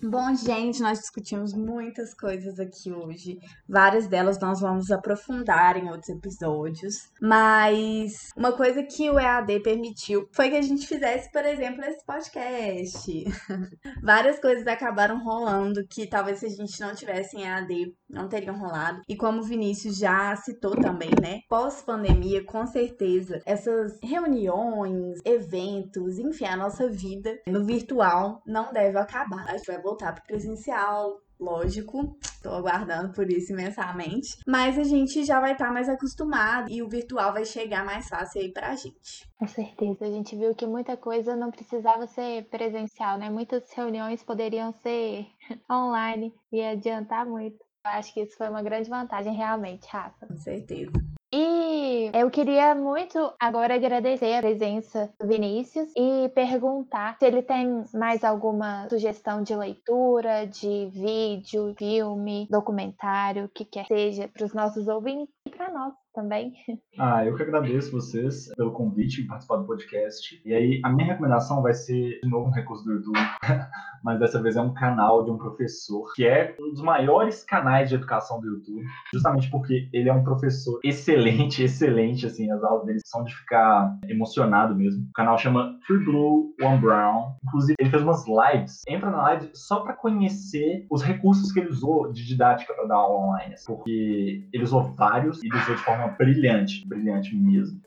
Bom, 0.02 0.34
gente, 0.34 0.80
nós 0.80 0.98
discutimos 0.98 1.52
muitas 1.52 2.14
coisas 2.14 2.58
aqui 2.58 2.90
hoje. 2.90 3.38
Várias 3.68 4.06
delas 4.06 4.40
nós 4.40 4.58
vamos 4.58 4.90
aprofundar 4.90 5.76
em 5.76 5.90
outros 5.90 6.08
episódios. 6.08 7.10
Mas 7.20 8.30
uma 8.34 8.52
coisa 8.52 8.82
que 8.82 9.10
o 9.10 9.18
EAD 9.18 9.60
permitiu 9.60 10.26
foi 10.32 10.48
que 10.48 10.56
a 10.56 10.62
gente 10.62 10.86
fizesse, 10.86 11.30
por 11.30 11.44
exemplo, 11.44 11.84
esse 11.84 12.02
podcast. 12.06 13.24
Várias 14.02 14.40
coisas 14.40 14.66
acabaram 14.66 15.22
rolando 15.22 15.86
que 15.86 16.06
talvez 16.06 16.38
se 16.38 16.46
a 16.46 16.50
gente 16.50 16.80
não 16.80 16.94
tivesse 16.94 17.36
em 17.36 17.44
EAD 17.44 17.94
não 18.08 18.28
teriam 18.28 18.58
rolado. 18.58 19.02
E 19.08 19.14
como 19.14 19.40
o 19.40 19.44
Vinícius 19.44 19.98
já 19.98 20.34
citou 20.36 20.74
também, 20.76 21.10
né? 21.20 21.40
Pós-pandemia, 21.48 22.44
com 22.44 22.66
certeza, 22.66 23.40
essas 23.46 23.98
reuniões, 24.02 25.20
eventos, 25.24 26.18
enfim, 26.18 26.46
a 26.46 26.56
nossa 26.56 26.88
vida 26.88 27.38
no 27.46 27.64
virtual 27.64 28.42
não 28.46 28.72
deve 28.72 28.98
acabar. 28.98 29.48
A 29.48 29.56
gente 29.56 29.66
vai 29.66 29.80
voltar 29.90 30.14
pro 30.14 30.24
presencial, 30.24 31.20
lógico. 31.38 32.16
Tô 32.42 32.50
aguardando 32.50 33.12
por 33.12 33.28
isso 33.30 33.52
imensamente. 33.52 34.38
Mas 34.46 34.78
a 34.78 34.84
gente 34.84 35.24
já 35.24 35.40
vai 35.40 35.52
estar 35.52 35.66
tá 35.66 35.72
mais 35.72 35.88
acostumado 35.88 36.70
e 36.70 36.82
o 36.82 36.88
virtual 36.88 37.32
vai 37.32 37.44
chegar 37.44 37.84
mais 37.84 38.08
fácil 38.08 38.40
aí 38.40 38.52
pra 38.52 38.74
gente. 38.76 39.28
Com 39.38 39.46
certeza. 39.46 40.04
A 40.04 40.10
gente 40.10 40.36
viu 40.36 40.54
que 40.54 40.66
muita 40.66 40.96
coisa 40.96 41.34
não 41.34 41.50
precisava 41.50 42.06
ser 42.06 42.48
presencial, 42.48 43.18
né? 43.18 43.28
Muitas 43.28 43.70
reuniões 43.72 44.22
poderiam 44.22 44.72
ser 44.72 45.26
online 45.70 46.32
e 46.52 46.62
adiantar 46.62 47.26
muito. 47.26 47.56
Eu 47.84 47.92
acho 47.92 48.12
que 48.12 48.20
isso 48.20 48.36
foi 48.36 48.48
uma 48.48 48.62
grande 48.62 48.90
vantagem, 48.90 49.34
realmente, 49.34 49.88
Rafa. 49.90 50.26
Com 50.26 50.36
certeza. 50.36 50.92
E 51.32 52.10
eu 52.12 52.28
queria 52.28 52.74
muito 52.74 53.32
agora 53.38 53.76
agradecer 53.76 54.34
a 54.34 54.40
presença 54.40 55.14
do 55.18 55.28
Vinícius 55.28 55.92
e 55.96 56.28
perguntar 56.30 57.16
se 57.20 57.24
ele 57.24 57.40
tem 57.40 57.84
mais 57.94 58.24
alguma 58.24 58.88
sugestão 58.88 59.40
de 59.40 59.54
leitura, 59.54 60.44
de 60.44 60.88
vídeo, 60.92 61.72
filme, 61.78 62.48
documentário, 62.50 63.44
o 63.44 63.48
que 63.48 63.64
quer 63.64 63.86
que 63.86 63.94
seja, 63.94 64.26
para 64.26 64.44
os 64.44 64.52
nossos 64.52 64.88
ouvintes 64.88 65.32
e 65.46 65.50
para 65.50 65.70
nós 65.70 65.94
também. 66.12 66.52
Ah, 66.98 67.24
eu 67.24 67.34
que 67.36 67.42
agradeço 67.42 67.92
vocês 67.92 68.48
pelo 68.56 68.72
convite 68.72 69.22
em 69.22 69.26
participar 69.26 69.56
do 69.56 69.66
podcast. 69.66 70.40
E 70.44 70.52
aí, 70.52 70.80
a 70.84 70.90
minha 70.90 71.06
recomendação 71.06 71.62
vai 71.62 71.72
ser, 71.72 72.20
de 72.22 72.28
novo, 72.28 72.48
um 72.48 72.52
recurso 72.52 72.84
do 72.84 72.92
YouTube, 72.92 73.18
mas 74.02 74.18
dessa 74.18 74.42
vez 74.42 74.56
é 74.56 74.60
um 74.60 74.74
canal 74.74 75.24
de 75.24 75.30
um 75.30 75.38
professor 75.38 76.12
que 76.14 76.26
é 76.26 76.54
um 76.60 76.70
dos 76.70 76.82
maiores 76.82 77.44
canais 77.44 77.88
de 77.88 77.94
educação 77.94 78.40
do 78.40 78.46
YouTube, 78.46 78.84
justamente 79.12 79.50
porque 79.50 79.88
ele 79.92 80.08
é 80.08 80.12
um 80.12 80.24
professor 80.24 80.80
excelente, 80.84 81.62
excelente, 81.64 82.26
assim, 82.26 82.50
as 82.50 82.62
aulas 82.62 82.86
dele 82.86 83.00
são 83.04 83.24
de 83.24 83.34
ficar 83.34 83.98
emocionado 84.08 84.74
mesmo. 84.74 85.04
O 85.04 85.12
canal 85.12 85.38
chama 85.38 85.78
Three 85.86 86.04
Blue, 86.04 86.54
One 86.62 86.80
Brown. 86.80 87.34
Inclusive, 87.44 87.76
ele 87.78 87.90
fez 87.90 88.02
umas 88.02 88.24
lives. 88.26 88.82
Entra 88.88 89.10
na 89.10 89.22
live 89.22 89.50
só 89.54 89.80
para 89.80 89.94
conhecer 89.94 90.86
os 90.90 91.02
recursos 91.02 91.52
que 91.52 91.60
ele 91.60 91.70
usou 91.70 92.12
de 92.12 92.26
didática 92.26 92.74
para 92.74 92.86
dar 92.86 92.96
aula 92.96 93.26
online, 93.26 93.54
porque 93.66 94.48
ele 94.52 94.64
usou 94.64 94.94
vários 94.94 95.42
e 95.42 95.46
ele 95.46 95.56
usou 95.56 95.74
de 95.74 95.82
forma 95.82 95.99
brilhante, 96.08 96.86
brilhante 96.86 97.34
mesmo. 97.34 97.80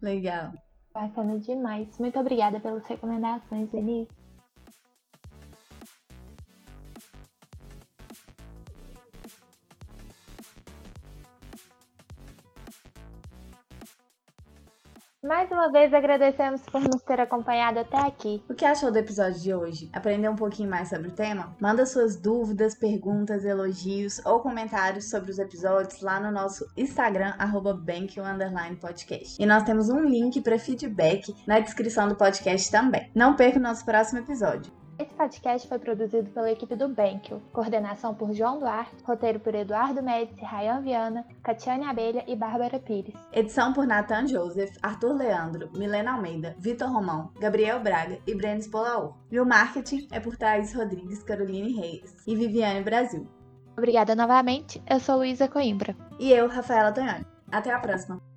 Legal. 0.00 0.52
Bacana 0.92 1.38
demais. 1.38 1.98
Muito 1.98 2.18
obrigada 2.18 2.58
pelas 2.58 2.86
recomendações, 2.86 3.70
Denise. 3.70 4.08
Mais 15.22 15.50
uma 15.50 15.70
vez 15.70 15.92
agradecemos 15.92 16.62
por 16.62 16.80
nos 16.80 17.02
ter 17.02 17.20
acompanhado 17.20 17.78
até 17.78 17.98
aqui. 17.98 18.42
O 18.48 18.54
que 18.54 18.64
achou 18.64 18.90
do 18.90 18.96
episódio 18.96 19.38
de 19.38 19.52
hoje? 19.52 19.90
Aprendeu 19.92 20.32
um 20.32 20.36
pouquinho 20.36 20.70
mais 20.70 20.88
sobre 20.88 21.08
o 21.08 21.12
tema? 21.12 21.54
Manda 21.60 21.84
suas 21.84 22.16
dúvidas, 22.16 22.74
perguntas, 22.74 23.44
elogios 23.44 24.24
ou 24.24 24.40
comentários 24.40 25.10
sobre 25.10 25.30
os 25.30 25.38
episódios 25.38 26.00
lá 26.00 26.18
no 26.18 26.32
nosso 26.32 26.66
Instagram, 26.74 27.34
@bank_podcast. 27.84 29.36
E 29.38 29.44
nós 29.44 29.62
temos 29.62 29.90
um 29.90 30.00
link 30.00 30.40
para 30.40 30.58
feedback 30.58 31.34
na 31.46 31.60
descrição 31.60 32.08
do 32.08 32.16
podcast 32.16 32.70
também. 32.70 33.10
Não 33.14 33.36
perca 33.36 33.58
o 33.58 33.62
nosso 33.62 33.84
próximo 33.84 34.20
episódio. 34.20 34.79
Esse 35.00 35.14
podcast 35.14 35.66
foi 35.66 35.78
produzido 35.78 36.28
pela 36.28 36.52
equipe 36.52 36.76
do 36.76 36.86
Benkel, 36.86 37.40
coordenação 37.54 38.14
por 38.14 38.34
João 38.34 38.58
Duarte, 38.58 39.02
roteiro 39.02 39.40
por 39.40 39.54
Eduardo 39.54 40.02
Médici, 40.02 40.44
Rayan 40.44 40.82
Viana, 40.82 41.24
Catiane 41.42 41.86
Abelha 41.86 42.22
e 42.28 42.36
Bárbara 42.36 42.78
Pires. 42.78 43.14
Edição 43.32 43.72
por 43.72 43.86
Nathan 43.86 44.26
Joseph, 44.26 44.76
Arthur 44.82 45.14
Leandro, 45.14 45.70
Milena 45.74 46.12
Almeida, 46.12 46.54
Vitor 46.58 46.92
Romão, 46.92 47.30
Gabriel 47.40 47.80
Braga 47.80 48.18
e 48.26 48.34
Brenes 48.34 48.68
Polaur. 48.68 49.16
E 49.32 49.40
o 49.40 49.46
marketing 49.46 50.06
é 50.12 50.20
por 50.20 50.36
Thaís 50.36 50.74
Rodrigues, 50.74 51.22
Caroline 51.22 51.72
Reis 51.72 52.14
e 52.26 52.36
Viviane 52.36 52.84
Brasil. 52.84 53.26
Obrigada 53.78 54.14
novamente, 54.14 54.82
eu 54.86 55.00
sou 55.00 55.16
Luísa 55.16 55.48
Coimbra. 55.48 55.96
E 56.18 56.30
eu, 56.30 56.46
Rafaela 56.46 56.92
Tonhani. 56.92 57.24
Até 57.50 57.72
a 57.72 57.78
próxima! 57.80 58.29